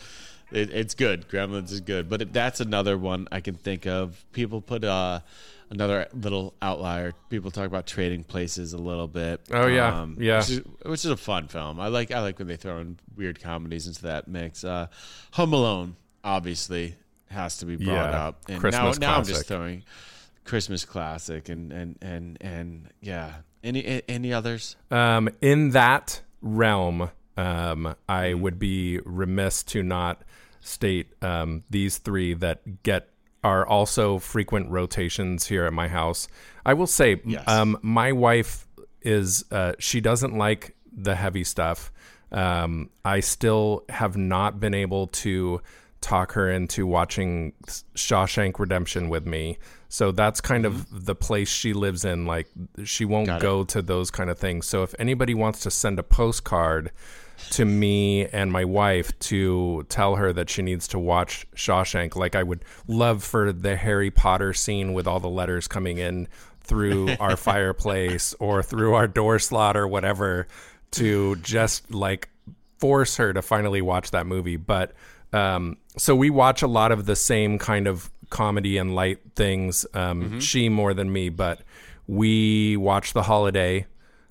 [0.53, 1.29] it, it's good.
[1.29, 4.25] Gremlins is good, but that's another one I can think of.
[4.31, 5.21] People put uh,
[5.71, 7.15] another little outlier.
[7.31, 9.41] People talk about Trading Places a little bit.
[9.51, 10.07] Oh, yeah.
[10.19, 10.39] Yeah.
[10.39, 11.81] Which is, which is a fun film.
[11.81, 14.63] I like, I like when they throw in weird comedies into that mix.
[14.63, 14.87] Uh,
[15.33, 16.95] Home Alone, obviously
[17.31, 18.43] has to be brought Yeah, up.
[18.49, 19.85] And Christmas now, now I'm just throwing
[20.45, 23.35] Christmas classic and and and and yeah.
[23.63, 24.77] Any any others?
[24.91, 30.23] Um, in that realm, um, I would be remiss to not
[30.61, 33.09] state um, these three that get
[33.45, 36.29] are also frequent rotations here at my house.
[36.65, 37.47] I will say, Yes.
[37.49, 38.67] um, my wife
[39.03, 41.91] is uh, she doesn't like the heavy stuff.
[42.33, 45.61] Um, I still have not been able to
[46.01, 47.53] talk her into watching
[47.95, 49.59] Shawshank Redemption with me.
[49.89, 52.27] So that's kind of the place she lives in.
[52.27, 52.49] Like
[52.85, 53.35] she won't Mm-hmm.
[53.35, 53.43] Got it.
[53.43, 54.67] go to those kind of things.
[54.67, 56.91] So if anybody wants to send a postcard
[57.51, 62.35] to me and my wife to tell her that she needs to watch Shawshank, like
[62.35, 66.29] I would love for the Harry Potter scene with all the letters coming in
[66.63, 70.47] through our fireplace or through our door slot or whatever
[70.93, 72.29] to just like
[72.79, 74.57] force her to finally watch that movie.
[74.57, 74.93] But
[75.33, 79.87] um, so we watch a lot of the same kind of comedy and light things.
[79.95, 80.39] Um, Mm-hmm.
[80.41, 81.61] She more than me, but
[82.07, 83.87] we watch The Holiday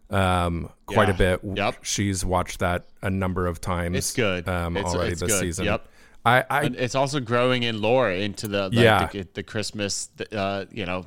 [0.09, 1.41] um, quite a bit.
[1.43, 1.83] Yep.
[1.83, 3.97] She's watched that a number of times.
[3.97, 4.47] It's good.
[4.47, 5.39] um, It's- already it's this good.
[5.41, 5.65] season.
[5.65, 5.85] Yep.
[6.25, 9.07] I, I it's also growing in lore into the the, Yeah.
[9.07, 11.05] the, the Christmas uh, you know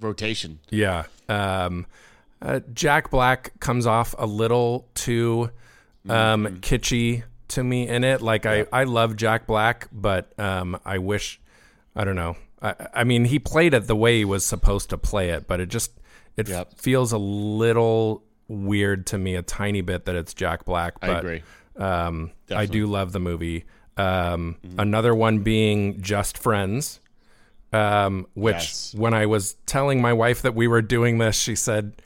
[0.00, 0.60] rotation.
[0.70, 1.04] Yeah.
[1.28, 1.86] Um,
[2.40, 5.50] uh, Jack Black comes off a little too
[6.08, 6.56] um, Mm-hmm.
[6.58, 7.22] kitschy
[7.52, 8.20] to me in it.
[8.22, 11.40] Like I, I love Jack Black, but um, I wish
[11.96, 12.36] I don't know.
[12.60, 15.60] I, I mean, he played it the way he was supposed to play it, but
[15.60, 15.92] it just
[16.36, 21.00] it f- feels a little weird to me, a tiny bit that it's Jack Black.
[21.00, 21.42] But, I agree.
[21.76, 23.64] Um, I do love the movie.
[23.96, 24.80] Um, Mm-hmm.
[24.80, 27.00] Another one being Just Friends,
[27.72, 28.94] um, which Yes.
[28.96, 32.00] when I was telling my wife that we were doing this, she said,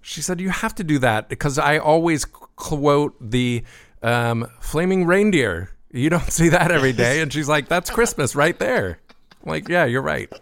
[0.00, 3.62] she said you have to do that because I always quote the
[4.02, 5.70] um, flaming reindeer.
[5.90, 8.98] You don't see that every day, and she's like, "That's Christmas right there."
[9.44, 10.32] I'm like, yeah, you're right.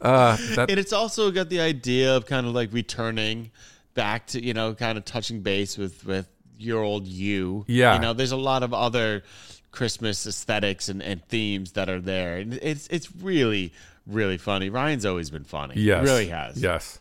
[0.00, 3.50] Uh, that, And it's also got the idea of kind of like returning
[3.94, 6.28] back to, you know, kind of touching base with with
[6.58, 7.64] your old you.
[7.68, 7.94] Yeah.
[7.94, 9.22] You know, there's a lot of other
[9.70, 12.36] Christmas aesthetics and, and themes that are there.
[12.38, 13.72] And it's it's really,
[14.06, 14.68] really funny.
[14.68, 15.74] Ryan's always been funny.
[15.76, 16.00] Yes.
[16.00, 16.62] He really has.
[16.62, 17.00] Yes.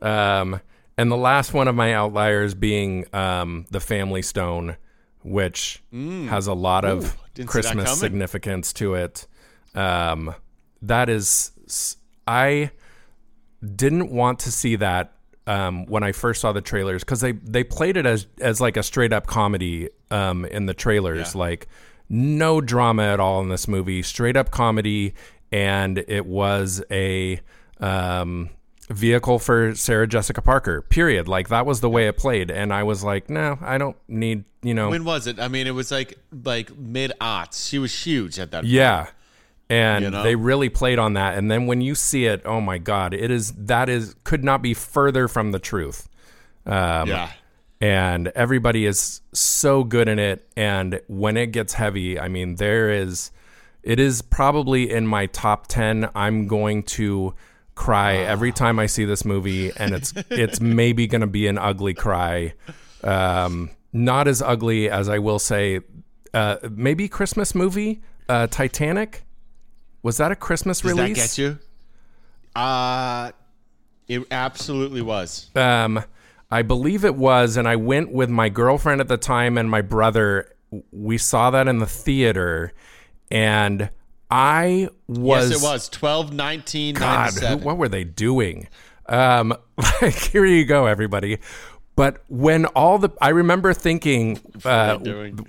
[0.00, 0.60] Um,
[0.98, 4.76] and the last one of my outliers being um, the Family Stone,
[5.22, 7.06] which has a lot of Mm.
[7.06, 9.26] Ooh, didn't see that Christmas significance to it.
[9.74, 10.34] Um,
[10.82, 11.52] that is,
[12.26, 12.70] I
[13.76, 15.12] didn't want to see that
[15.46, 18.76] um, when I first saw the trailers because they they played it as as like
[18.76, 21.40] a straight up comedy um, in the trailers, Yeah.
[21.40, 21.66] like
[22.08, 25.14] no drama at all in this movie, straight up comedy,
[25.50, 27.40] and it was a
[27.80, 28.50] um,
[28.92, 30.82] vehicle for Sarah Jessica Parker.
[30.82, 31.28] Period.
[31.28, 34.44] Like that was the way it played, and I was like, no, I don't need
[34.62, 34.90] you know.
[34.90, 35.40] When was it?
[35.40, 37.68] I mean, it was like like mid aughts.
[37.68, 38.64] She was huge at that.
[38.64, 39.08] Yeah.
[39.68, 40.22] And You know?
[40.22, 41.38] they really played on that.
[41.38, 44.62] And then when you see it, oh my God, it is that is could not
[44.62, 46.08] be further from the truth.
[46.66, 47.30] Um, Yeah.
[47.80, 50.46] And everybody is so good in it.
[50.56, 53.32] And when it gets heavy, I mean, there is,
[53.82, 56.08] it is probably in my top 10.
[56.14, 57.34] I'm going to
[57.74, 59.72] cry every time I see this movie.
[59.76, 62.54] And it's, it's maybe going to be an ugly cry.
[63.02, 65.80] Um, not as ugly as I will say,
[66.34, 69.24] uh, maybe Christmas movie, uh, Titanic.
[70.02, 71.16] Was that a Christmas Does release?
[71.16, 71.58] that get you?
[72.54, 73.32] Uh
[74.08, 75.50] it absolutely was.
[75.56, 76.04] Um,
[76.50, 79.80] I believe it was, and I went with my girlfriend at the time and my
[79.80, 80.54] brother.
[80.90, 82.72] We saw that in the theater,
[83.30, 83.90] and
[84.32, 85.50] I was.
[85.50, 88.68] yes, it was 12 19 God, who, what were they doing?
[89.06, 89.54] Um,
[90.02, 91.38] like here you go, everybody.
[91.94, 94.98] But when all the, I remember thinking, uh,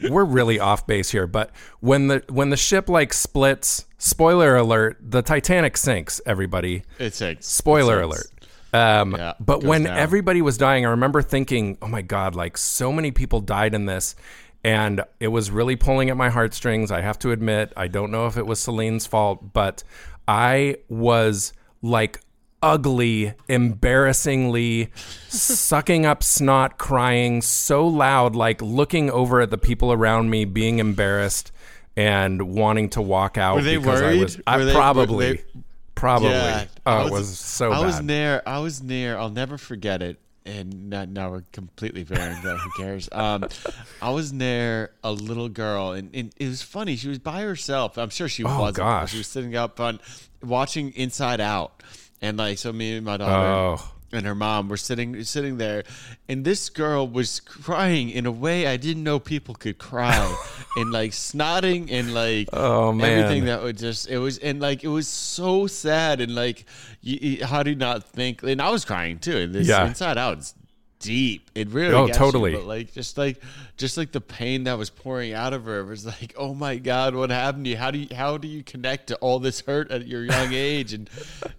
[0.10, 1.26] we're really off base here.
[1.28, 6.20] But when the when the ship like splits, spoiler alert, the Titanic sinks.
[6.26, 7.46] Everybody, It sinks.
[7.48, 8.28] Spoiler It alert.
[8.74, 9.98] Um, Yeah, but when down.
[9.98, 12.36] everybody was dying, I remember thinking, "Oh my god!
[12.36, 14.16] Like so many people died in this,"
[14.64, 16.92] and it was really pulling at my heartstrings.
[16.92, 19.84] I have to admit, I don't know if it was Celine's fault, but
[20.28, 21.52] I was
[21.82, 22.20] like
[22.62, 24.90] ugly, embarrassingly
[25.30, 30.80] sucking up snot, crying so loud, like looking over at the people around me, being
[30.80, 31.52] embarrassed
[31.96, 33.56] and wanting to walk out.
[33.56, 34.22] Were they because I worried?
[34.22, 35.34] was I they- probably.
[35.34, 35.44] they-
[35.96, 36.30] Probably.
[36.32, 37.86] Yeah, oh, I it was so I bad.
[37.86, 38.42] was near.
[38.48, 39.16] I was near.
[39.16, 40.20] I'll never forget it.
[40.46, 42.38] And now, now we're completely varying.
[42.44, 43.08] But who cares?
[43.12, 43.46] Um,
[44.02, 46.98] I was near a little girl, and, and it was funny.
[46.98, 47.98] She was by herself.
[47.98, 48.78] I'm sure she Oh, wasn't.
[48.78, 49.12] gosh.
[49.12, 50.02] She was sitting up on
[50.42, 51.82] watching Inside Out,
[52.22, 53.32] and like so, me and my daughter
[53.82, 53.93] Oh.
[54.14, 55.84] And her mom were sitting sitting there,
[56.30, 60.36] and this girl was crying in a way I didn't know people could cry,
[60.76, 63.10] and like snotting and like Oh, man.
[63.20, 66.66] everything that would just it was and like it was so sad and like
[67.02, 69.86] you, you- how do you not think and I was crying too and this Yeah.
[69.88, 70.54] Inside Out
[71.04, 71.50] deep.
[71.56, 72.54] It really Oh, you, totally.
[72.54, 73.42] but like just like
[73.78, 76.76] just like the pain that was pouring out of her it was like, oh my
[76.78, 77.78] god, what happened to you?
[77.78, 80.94] How do you how do you connect to all this hurt at your young age?
[80.94, 81.10] And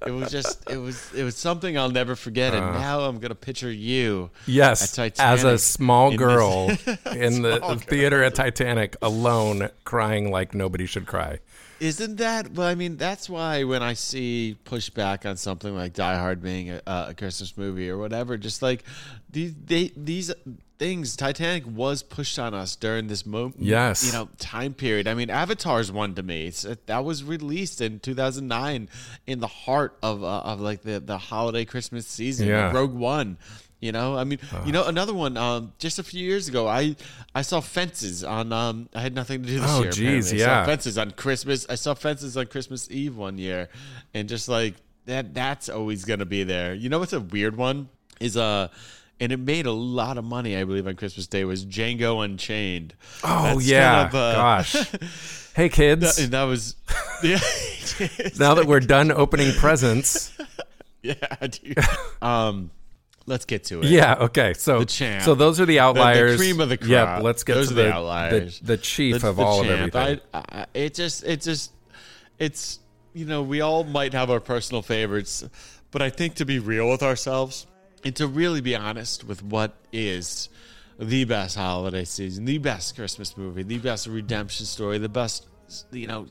[0.06, 2.54] it was just it was it was something I'll never forget.
[2.54, 4.30] And now I'm gonna picture you.
[4.34, 4.38] Uh.
[4.46, 10.30] Yes, as a small in girl this- in the Small theater at Titanic alone, crying
[10.30, 11.38] like nobody should cry.
[11.84, 12.52] Isn't that?
[12.52, 16.70] Well, I mean, that's why when I see pushback on something like Die Hard being
[16.70, 18.84] a, a Christmas movie or whatever, just like
[19.30, 20.32] these they, these
[20.78, 23.56] things, Titanic was pushed on us during this moment.
[23.58, 24.04] Yes.
[24.06, 25.06] you know, time period.
[25.06, 26.46] I mean, Avatar's one to me.
[26.46, 28.88] It's, that was released in 2009
[29.26, 32.48] in the heart of uh, of like the the holiday Christmas season.
[32.48, 32.72] Yeah.
[32.72, 33.36] Rogue One.
[33.84, 35.36] You know, I mean, you know, another one.
[35.36, 36.96] Um, just a few years ago, I
[37.34, 38.50] I saw Fences on.
[38.50, 39.92] Um, I had nothing to do this Oh, year.
[39.92, 40.32] geez.
[40.32, 40.64] I saw yeah.
[40.64, 41.66] Fences on Christmas.
[41.68, 43.68] I saw Fences on Christmas Eve one year,
[44.14, 44.72] and just like
[45.04, 46.72] that, that's always gonna be there.
[46.72, 48.68] You know what's a weird one is uh
[49.20, 51.44] and it made a lot of money, I believe, on Christmas Day.
[51.44, 52.94] Was Django Unchained?
[53.22, 54.76] Oh That's yeah, kind of, uh, gosh.
[55.54, 56.74] Hey kids, and that was
[57.22, 57.38] yeah.
[58.40, 60.32] now that we're done opening presents,
[61.02, 61.14] yeah,
[61.48, 61.78] dude.
[62.22, 62.70] Um,
[63.26, 63.86] let's get to it.
[63.86, 64.54] yeah, okay.
[64.54, 65.22] So The champ.
[65.24, 66.36] so those are the The- the outliers.
[66.36, 66.90] cream of the crop.
[66.90, 68.58] Yep, let's get Those to are the the, outliers.
[68.60, 69.72] the the chief The- of the all champ.
[69.72, 70.20] of everything.
[70.34, 71.72] I, I, it just, it just,
[72.38, 72.80] it's
[73.12, 75.44] you know, we all might have our personal favorites,
[75.90, 77.66] but I think to be real with ourselves
[78.04, 80.48] and to really be honest with what is
[80.98, 85.46] the best holiday season, the best Christmas movie, the best redemption story, the best,
[85.92, 86.26] you know,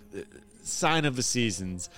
[0.64, 1.89] sign of the seasons.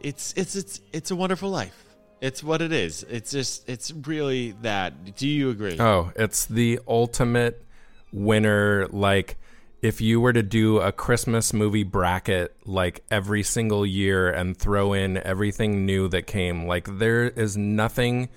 [0.00, 1.84] It's it's it's it's a wonderful life.
[2.20, 3.04] It's what it is.
[3.04, 5.16] It's just it's really that.
[5.16, 5.76] Do you agree?
[5.78, 7.64] Oh, it's the ultimate
[8.12, 8.88] winner.
[8.88, 9.36] Like,
[9.82, 14.92] if you were to do a Christmas movie bracket, like every single year, and throw
[14.92, 18.28] in everything new that came, like, there is nothing,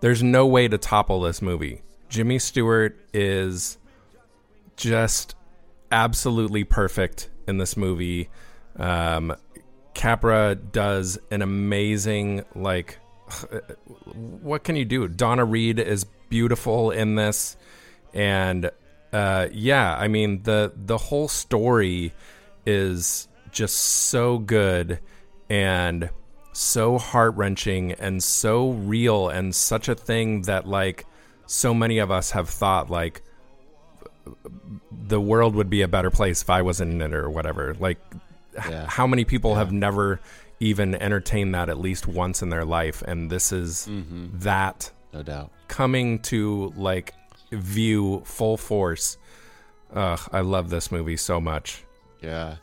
[0.00, 1.80] there's no way to topple this movie.
[2.10, 3.78] Jimmy Stewart is
[4.76, 5.34] just
[5.90, 8.28] absolutely perfect in this movie.
[8.76, 9.34] Um,
[9.94, 12.98] Capra does an amazing, like,
[14.14, 15.08] what can you do?
[15.08, 17.56] Donna Reed is beautiful in this,
[18.14, 18.70] and
[19.12, 22.12] uh, yeah, I mean the the whole story
[22.66, 24.98] is just so good
[25.50, 26.08] and
[26.52, 31.06] so heart wrenching and so real and such a thing that like
[31.46, 33.22] so many of us have thought like
[34.90, 37.74] the world would be a better place if I wasn't in it or whatever.
[37.78, 37.98] Like,
[38.56, 38.86] h- Yeah.
[38.88, 40.20] how many people have never
[40.62, 43.02] even entertain that at least once in their life?
[43.02, 43.88] And this is
[44.34, 45.50] that No doubt.
[45.68, 47.14] coming to like
[47.50, 49.18] view full force.
[49.94, 51.84] Ugh, I love this movie so much.
[52.22, 52.56] Yeah.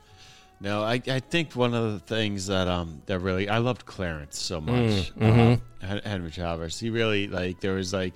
[0.62, 4.39] No, I, I think one of the things that um that really I loved Clarence
[4.39, 5.12] so much.
[5.20, 6.80] Uh, Henry Travers.
[6.80, 8.14] He really like there was like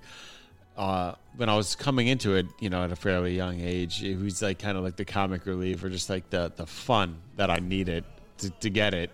[0.75, 4.15] uh when I was coming into it, you know, at a fairly young age, he
[4.15, 7.49] was like kind of like the comic relief or just like the the fun that
[7.49, 8.03] I needed
[8.39, 9.11] to, to get it.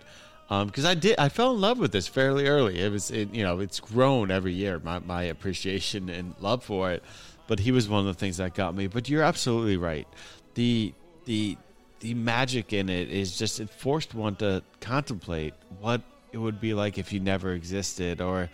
[0.50, 2.80] Um, because I did, I fell in love with this fairly early.
[2.80, 4.80] It was, it, you know, it's grown every year.
[4.82, 7.04] My my appreciation and love for it,
[7.46, 8.88] but he was one of the things that got me.
[8.88, 10.08] But you're absolutely right.
[10.54, 10.92] The
[11.24, 11.56] the
[12.00, 16.74] the magic in it is just it forced one to contemplate what it would be
[16.74, 18.50] like if you never existed, or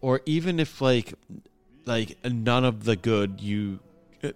[0.00, 1.14] or even if like
[1.84, 3.78] like none of the good you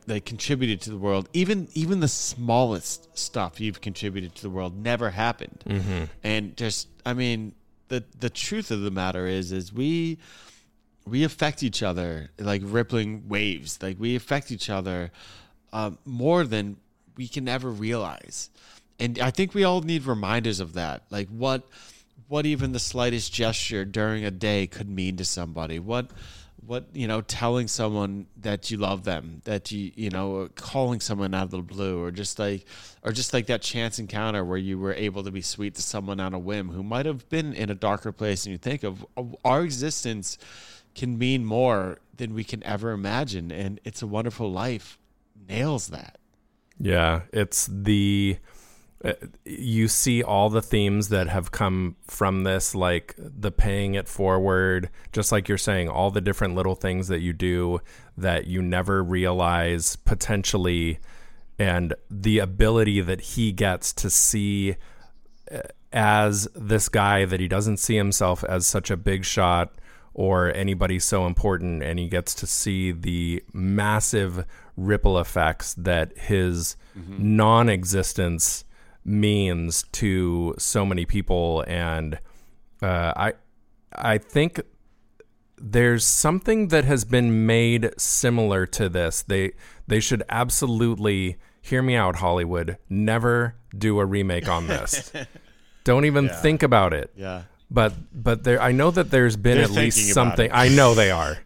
[0.06, 1.28] like contributed to the world.
[1.32, 5.64] Even even the smallest stuff you've contributed to the world never happened.
[6.22, 7.54] And just i mean
[7.88, 10.18] the the truth of the matter is is we
[11.04, 13.78] we affect each other like rippling waves.
[13.82, 15.10] Like we affect each other
[15.72, 16.76] um, more than
[17.16, 18.50] we can ever realize.
[19.00, 21.02] And i think we all need reminders of that.
[21.10, 21.68] Like what
[22.28, 25.78] what even the slightest gesture during a day could mean to somebody.
[25.78, 26.10] What
[26.64, 31.34] what you know telling someone that you love them that you you know calling someone
[31.34, 32.64] out of the blue or just like
[33.02, 36.20] or just like that chance encounter where you were able to be sweet to someone
[36.20, 39.04] on a whim who might have been in a darker place and you think of
[39.44, 40.38] our existence
[40.94, 44.98] can mean more than we can ever imagine and it's a wonderful life.
[45.48, 46.18] Nails that.
[46.78, 48.38] Yeah, it's the
[49.44, 54.88] you see all the themes that have come from this like the paying it forward
[55.12, 57.80] just like you're saying all the different little things that you do
[58.16, 60.98] that you never realize potentially
[61.58, 64.76] and the ability that he gets to see
[65.50, 65.58] uh,
[65.92, 69.74] as this guy that he doesn't see himself as such a big shot
[70.14, 74.44] or anybody so important and he gets to see the massive
[74.76, 76.76] ripple effects that his
[77.18, 78.64] non-existence
[79.04, 82.18] means to so many people and
[82.82, 83.32] uh, i
[83.94, 84.60] i think
[85.62, 89.22] there's something that has been made similar to this.
[89.22, 89.52] They
[89.86, 92.78] they should absolutely hear me out, Hollywood.
[92.90, 95.12] Never do a remake on this.
[95.84, 97.12] Don't even think about it.
[97.16, 97.42] Yeah.
[97.70, 100.50] But but there, I know that there's been They're at least something.
[100.52, 101.38] I know they are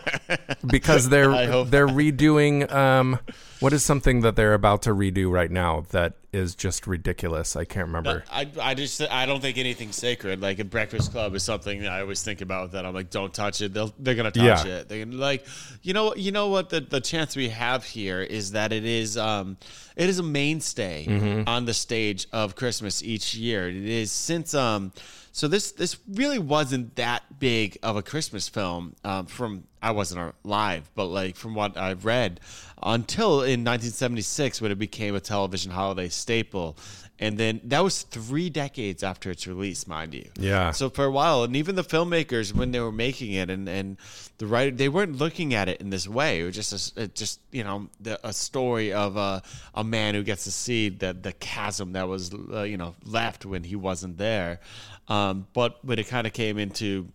[0.66, 2.70] because they're they're redoing.
[2.70, 3.18] Um,
[3.60, 7.54] what is something that they're about to redo right now that is just ridiculous?
[7.56, 8.24] I can't remember.
[8.30, 10.40] I, I just I don't think anything's sacred.
[10.40, 12.72] Like a Breakfast Club is something that I always think about.
[12.72, 13.72] That I'm like, don't touch it.
[13.72, 14.72] They'll they're gonna touch Yeah.
[14.78, 14.88] it.
[14.88, 15.46] They're like,
[15.82, 19.16] you know you know what the the chance we have here is that it is
[19.16, 19.56] um
[19.96, 21.48] it is a mainstay Mm-hmm.
[21.48, 23.68] on the stage of Christmas each year.
[23.68, 24.92] It is since um
[25.32, 30.34] so this this really wasn't that big of a Christmas film um, from I wasn't
[30.44, 32.40] alive, but like from what I've read
[32.82, 36.76] until in 1976 when it became a television holiday staple.
[37.20, 40.28] And then that was three decades after its release, mind you.
[40.36, 40.72] Yeah.
[40.72, 43.98] So for a while, and even the filmmakers when they were making it, and, and
[44.38, 46.40] the writer, they weren't looking at it in this way.
[46.40, 49.42] It was just a, it just you know the, a story of a
[49.74, 53.46] a man who gets to see the the chasm that was uh, you know left
[53.46, 54.58] when he wasn't there.
[55.06, 57.08] Um, but when it kind of came into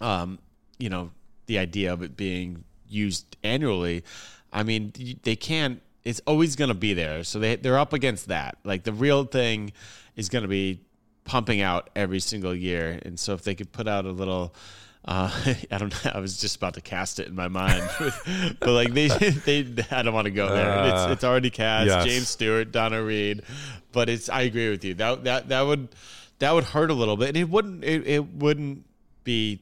[0.00, 0.38] um,
[0.78, 1.10] you know,
[1.46, 4.04] the idea of it being used annually,
[4.52, 5.82] I mean, they can't.
[6.06, 8.58] It's always going to be there, so they they're up against that.
[8.64, 9.72] Like the real thing
[10.14, 10.80] is going to be
[11.24, 14.54] pumping out every single year, and so if they could put out a little.
[15.04, 15.30] Uh,
[15.70, 16.10] I don't know.
[16.14, 17.88] I was just about to cast it in my mind,
[18.58, 19.06] but like they,
[19.46, 20.68] they, I don't want to go there.
[20.68, 21.86] Uh, it's, it's already cast.
[21.86, 22.04] yes.
[22.04, 23.42] James Stewart, Donna Reed,
[23.92, 24.28] but it's.
[24.28, 24.94] I agree with you.
[24.94, 25.88] That that that would
[26.40, 27.84] that would hurt a little bit, and it wouldn't.
[27.84, 28.84] It, it wouldn't
[29.22, 29.60] be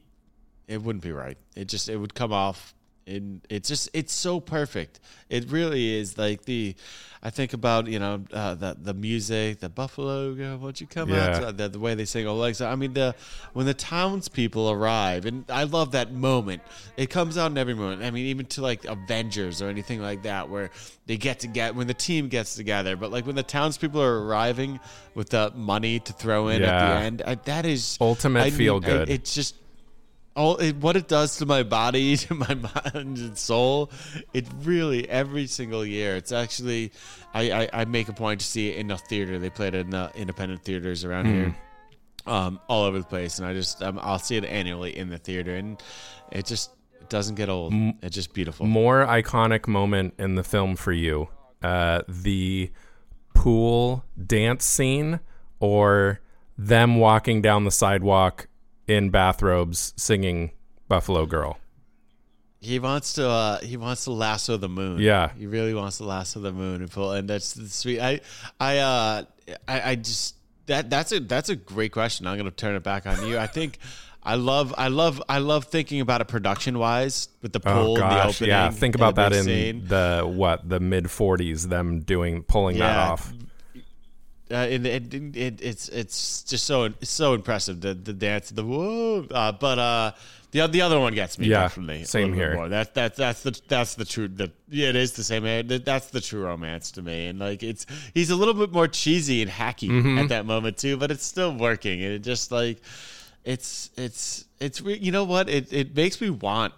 [0.68, 1.36] it wouldn't be right.
[1.54, 2.73] It just it would come off
[3.06, 5.00] and it's just it's so perfect.
[5.28, 6.74] It really is like the
[7.26, 11.08] I think about, you know, uh, the the music, the Buffalo girl, won't you come
[11.08, 11.46] Yeah.
[11.46, 11.56] out?
[11.56, 12.66] The, the way they sing Alexa.
[12.66, 13.14] I mean the
[13.54, 16.62] when the townspeople arrive and I love that moment.
[16.96, 18.02] It comes out in every moment.
[18.02, 20.70] I mean even to like Avengers or anything like that where
[21.06, 22.94] they get to get when the team gets together.
[22.96, 24.80] But like when the townspeople are arriving
[25.14, 28.76] with the money to throw in at the end, I, that is Ultimate I feel
[28.76, 29.08] I- good.
[29.10, 29.54] it's just
[30.36, 33.90] all it, what it does to my body, to my mind and soul.
[34.32, 36.16] It really every single year.
[36.16, 36.92] It's actually
[37.32, 39.38] I, I, I make a point to see it in a theater.
[39.38, 41.56] They played it in the independent theaters around here,
[42.26, 45.18] um, all over the place, and I just um, I'll see it annually in the
[45.18, 45.82] theater, and
[46.32, 46.70] it just
[47.00, 47.72] it doesn't get old.
[48.02, 48.66] It's just beautiful.
[48.66, 51.28] More iconic moment in the film for you:
[51.62, 52.70] uh, the
[53.34, 55.20] pool dance scene,
[55.60, 56.20] or
[56.56, 58.46] them walking down the sidewalk
[58.86, 60.50] in bathrobes singing
[60.88, 61.58] "Buffalo Girl."
[62.60, 63.28] He wants to.
[63.28, 64.98] Uh, he wants to lasso the moon.
[64.98, 65.30] Yeah.
[65.36, 67.12] he really wants to lasso the moon and pull.
[67.12, 68.00] And that's the sweet.
[68.00, 68.20] I,
[68.58, 69.24] I, uh,
[69.68, 72.26] I, I just that that's a that's a great question.
[72.26, 73.38] I'm gonna turn it back on you.
[73.38, 73.78] I think.
[74.26, 77.94] I love, I love, I love thinking about it production wise with the Oh pool,
[77.96, 78.48] the gosh, opening.
[78.48, 78.70] yeah.
[78.70, 79.84] Think about that in scene.
[79.86, 81.68] the what the mid '40s.
[81.68, 83.30] Them doing pulling that off.
[84.54, 89.26] Uh, it, it, it's it's just so it's so impressive the the dance the whoa
[89.30, 90.12] uh, but uh
[90.52, 92.54] the the other one gets me Yeah, definitely same here.
[92.54, 92.68] more.
[92.68, 96.08] That's that's that's the that's the true the yeah it is the same uh, that's
[96.10, 99.50] the true romance to me and like it's he's a little bit more cheesy and
[99.50, 100.18] hacky Mm-hmm.
[100.18, 102.80] at that moment too but it's still working and it just like
[103.44, 106.72] it's it's it's you know what it it makes me want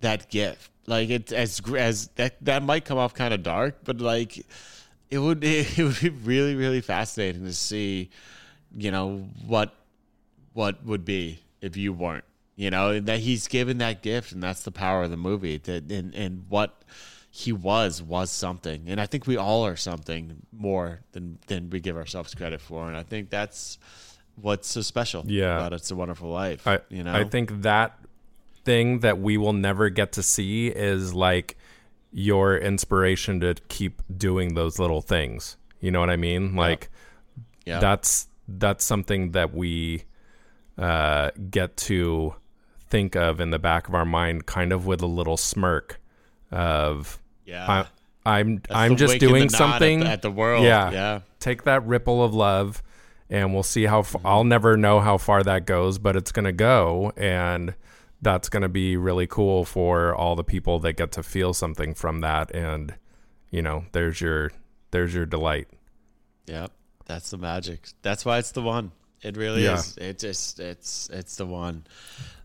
[0.00, 0.70] that gift.
[0.86, 4.44] Like it's as as that that might come off kind of dark, but like
[5.12, 8.10] it would it, would be really really fascinating to see,
[8.76, 9.74] you know what
[10.54, 12.24] what would be if you weren't.
[12.56, 15.58] You know that he's given that gift, and that's the power of the movie.
[15.58, 16.82] That and and what
[17.30, 21.80] he was was something, and I think we all are something more than than we
[21.80, 23.78] give ourselves credit for, and I think that's
[24.36, 25.56] what's so special Yeah.
[25.56, 26.66] about It's a Wonderful Life.
[26.66, 27.98] I you know, I think that
[28.64, 31.56] thing that we will never get to see is like
[32.12, 35.56] your inspiration to keep doing those little things.
[35.80, 36.54] You know what I mean?
[36.54, 36.90] Like
[37.64, 37.80] yeah.
[37.80, 40.04] that's that's something that we
[40.78, 42.34] uh, get to
[42.88, 46.00] think of in the back of our mind, kind of with a little smirk
[46.50, 47.86] of yeah.
[48.24, 50.64] I, I'm That's I'm just doing something at the, at the world.
[50.64, 50.90] Yeah.
[50.90, 51.20] yeah.
[51.40, 52.82] take that ripple of love
[53.30, 56.52] and we'll see how I'll never know how far that goes but it's going to
[56.52, 57.74] go and
[58.22, 61.92] that's going to be really cool for all the people that get to feel something
[61.92, 62.94] from that and
[63.50, 64.50] you know there's your
[64.92, 65.68] there's your delight
[66.46, 66.72] Yep,
[67.06, 67.88] that's the magic.
[68.02, 68.90] That's why it's the one.
[69.22, 69.74] It really Yeah.
[69.78, 69.96] is.
[69.96, 71.84] It just it's it's the one.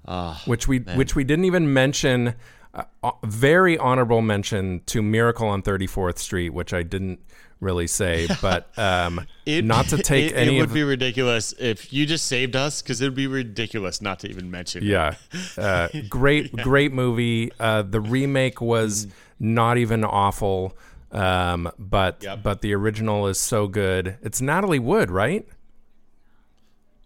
[0.08, 2.36] Ah, which we which we didn't even mention
[2.76, 7.20] uh, uh, very honorable mention to Miracle on 34th Street which I didn't
[7.60, 8.28] really say.
[8.42, 12.06] But um, It- not to take it, any it would of be ridiculous if you
[12.06, 14.84] just saved us because it would be ridiculous not to even mention.
[14.84, 15.16] Yeah,
[15.58, 17.52] uh, great, great movie.
[17.60, 19.08] Uh, the remake was
[19.40, 20.76] not even awful,
[21.12, 22.44] um, but Yep.
[22.44, 24.18] but the original is so good.
[24.22, 25.48] It's Natalie Wood, right?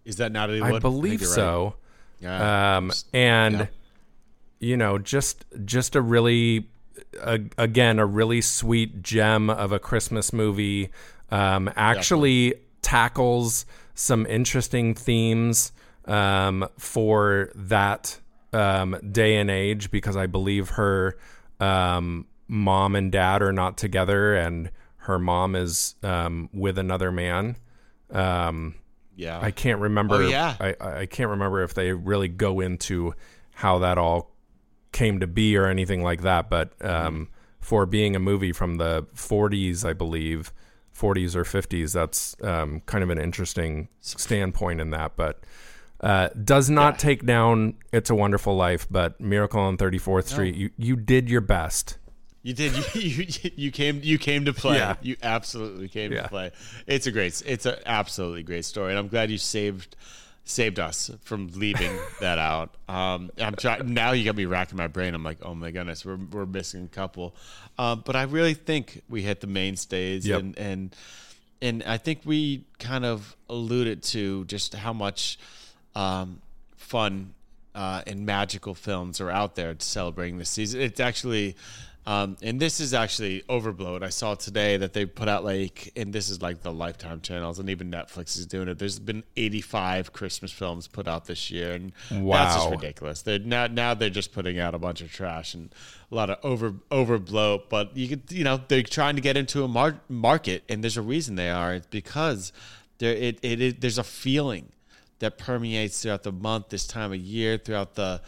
[0.05, 0.75] Is that Natalie Wood?
[0.75, 1.35] I believe think you're right.
[1.35, 1.75] so.
[2.19, 2.77] Yeah.
[2.77, 3.65] Um, and yeah.
[4.59, 6.67] you know, just just a really,
[7.19, 10.89] a, again, a really sweet gem of a Christmas movie.
[11.29, 15.71] Um, actually tackles some interesting themes
[16.05, 18.19] um, for that
[18.53, 21.17] um, day and age because I believe her
[21.59, 27.55] um, mom and dad are not together, and her mom is um, with another man.
[28.09, 28.75] Um,
[29.15, 29.39] yeah.
[29.39, 30.15] I can't remember.
[30.15, 30.55] Oh, yeah.
[30.59, 33.13] I I can't remember if they really go into
[33.53, 34.30] how that all
[34.91, 36.49] came to be or anything like that.
[36.49, 40.51] But um, for being a movie from the 40s, I believe,
[40.97, 45.15] 40s or 50s, that's um, kind of an interesting standpoint in that.
[45.15, 45.39] But
[46.01, 50.71] uh, does not take down "It's a Wonderful Life," but "Miracle on 34th Street," you
[50.77, 51.97] you did your best.
[52.41, 52.73] You did.
[52.95, 54.77] You, you you came you came to play.
[54.77, 54.95] Yeah.
[55.01, 56.23] You absolutely came Yeah.
[56.23, 56.51] to play.
[56.87, 57.41] It's a great.
[57.45, 59.95] It's an absolutely great story, and I'm glad you saved
[60.43, 62.75] saved us from leaving that out.
[62.89, 64.11] Um, I'm trying now.
[64.11, 65.13] You got me racking my brain.
[65.13, 67.35] I'm like, oh my goodness, we're we're missing a couple.
[67.77, 70.39] Um, but I really think we hit the mainstays, Yep.
[70.39, 70.95] and and
[71.61, 75.37] and I think we kind of alluded to just how much
[75.95, 76.41] um,
[76.75, 77.33] fun
[77.75, 80.81] uh, and magical films are out there celebrating this season.
[80.81, 81.55] It's actually,
[82.05, 84.01] um, and this is actually overblown.
[84.01, 87.59] I saw today that they put out like, and this is like the Lifetime channels,
[87.59, 88.79] and even Netflix is doing it.
[88.79, 93.21] There's been 85 Christmas films put out this year, and that's just ridiculous.
[93.21, 95.73] They're now now they're just putting out a bunch of trash and
[96.11, 97.61] a lot of over overblow.
[97.69, 100.97] But you could, you know, they're trying to get into a mar- market, and there's
[100.97, 101.75] a reason they are.
[101.75, 102.51] It's because
[102.97, 104.71] there it, it, it there's a feeling
[105.19, 108.21] that permeates throughout the month, this time of year, throughout the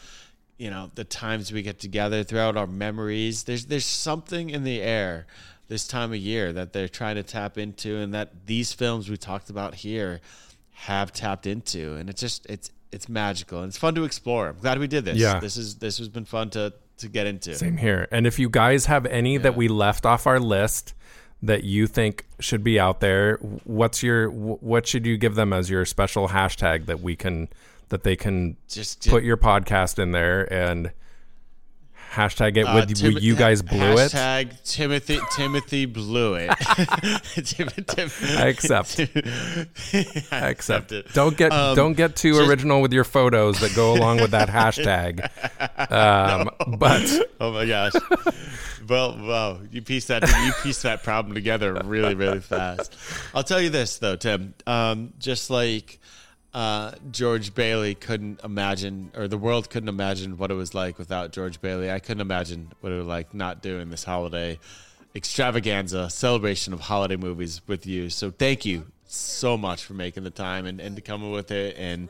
[0.58, 3.44] you know the times we get together, throughout our memories.
[3.44, 5.28] There's there's something in the air
[5.68, 9.18] this time of year that they're trying to tap into, and that these films we
[9.18, 10.22] talked about here
[10.72, 14.50] have tapped into, and it's just it's it's magical and it's fun to explore.
[14.50, 15.18] I'm glad we did this.
[15.18, 15.40] Yeah.
[15.40, 17.56] this is this has been fun to to get into.
[17.56, 18.08] Same here.
[18.12, 20.94] And if you guys have any that we left off our list
[21.42, 25.70] that you think should be out there, what's your what should you give them as
[25.70, 27.50] your special hashtag that we can
[27.94, 30.92] that they can Just- put your podcast in there and
[32.14, 34.12] hashtag it Uh, with Tim- you guys blew it.
[34.12, 36.50] Hashtag Timothy Timothy blew it.
[37.46, 39.00] Tim- Tim- I accept.
[40.32, 41.14] I Accept it.
[41.14, 44.32] Don't get Um, don't get too just- original with your photos that go along with
[44.32, 45.22] that hashtag.
[45.92, 46.50] Um,
[46.80, 47.94] But Oh my gosh.
[48.90, 52.96] well, well, you pieced that you pieced that problem together really, really fast.
[53.36, 54.56] I'll tell you this though, Tim.
[54.66, 56.00] Um, just like
[56.54, 61.32] uh, George Bailey couldn't imagine, or the world couldn't imagine what it was like without
[61.32, 61.92] George Bailey.
[61.92, 64.60] I couldn't imagine what it was like not doing this holiday
[65.16, 68.10] extravaganza celebration of holiday movies with you.
[68.10, 72.10] So thank you so much for making the time and, and coming with it and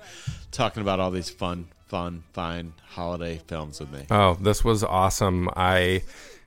[0.51, 4.05] talking about all these fun, fun, fine holiday films with me.
[4.09, 5.49] Oh, this was awesome.
[5.55, 6.03] I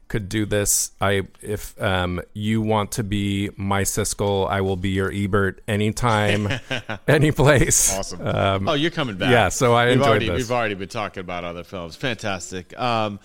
[0.09, 0.93] could do this.
[1.01, 6.49] I if um, you want to be my Siskel, I will be your Ebert anytime,
[7.09, 7.97] any place.
[7.97, 8.27] Awesome.
[8.27, 9.31] Um, oh, you're coming back.
[9.31, 10.37] yeah, so I we've enjoyed already, this.
[10.37, 11.97] We've already been talking about other films.
[11.97, 12.79] Fantastic.
[12.79, 13.19] Um,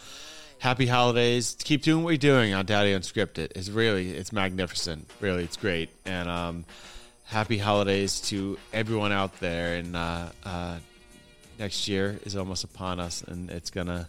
[0.61, 1.57] happy holidays.
[1.63, 3.51] Keep doing what you're doing on Daddy Unscripted.
[3.55, 5.09] It's really, it's magnificent.
[5.19, 5.89] Really, it's great.
[6.05, 6.65] And um,
[7.25, 9.75] happy holidays to everyone out there.
[9.75, 10.77] And uh, uh,
[11.57, 14.07] next year is almost upon us, and it's gonna,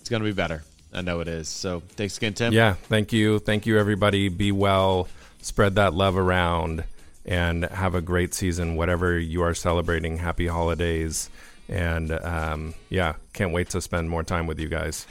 [0.00, 0.62] it's gonna be better.
[0.92, 1.48] I know it is.
[1.48, 2.52] So thanks again, Tim.
[2.52, 4.28] yeah, thank you, thank you, everybody.
[4.28, 5.08] Be well,
[5.40, 6.84] spread that love around,
[7.24, 8.76] and have a great season.
[8.76, 11.30] Whatever you are celebrating, happy holidays.
[11.68, 15.06] And um, yeah, can't wait to spend more time with you guys.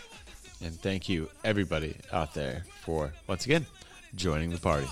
[0.61, 3.65] And thank you, everybody out there, for once again
[4.15, 4.87] joining the party.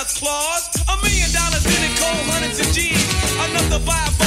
[0.00, 0.70] Santa Claus.
[0.88, 3.04] A million dollars in it, cold hundreds of G's.
[3.50, 4.19] Enough to buy a.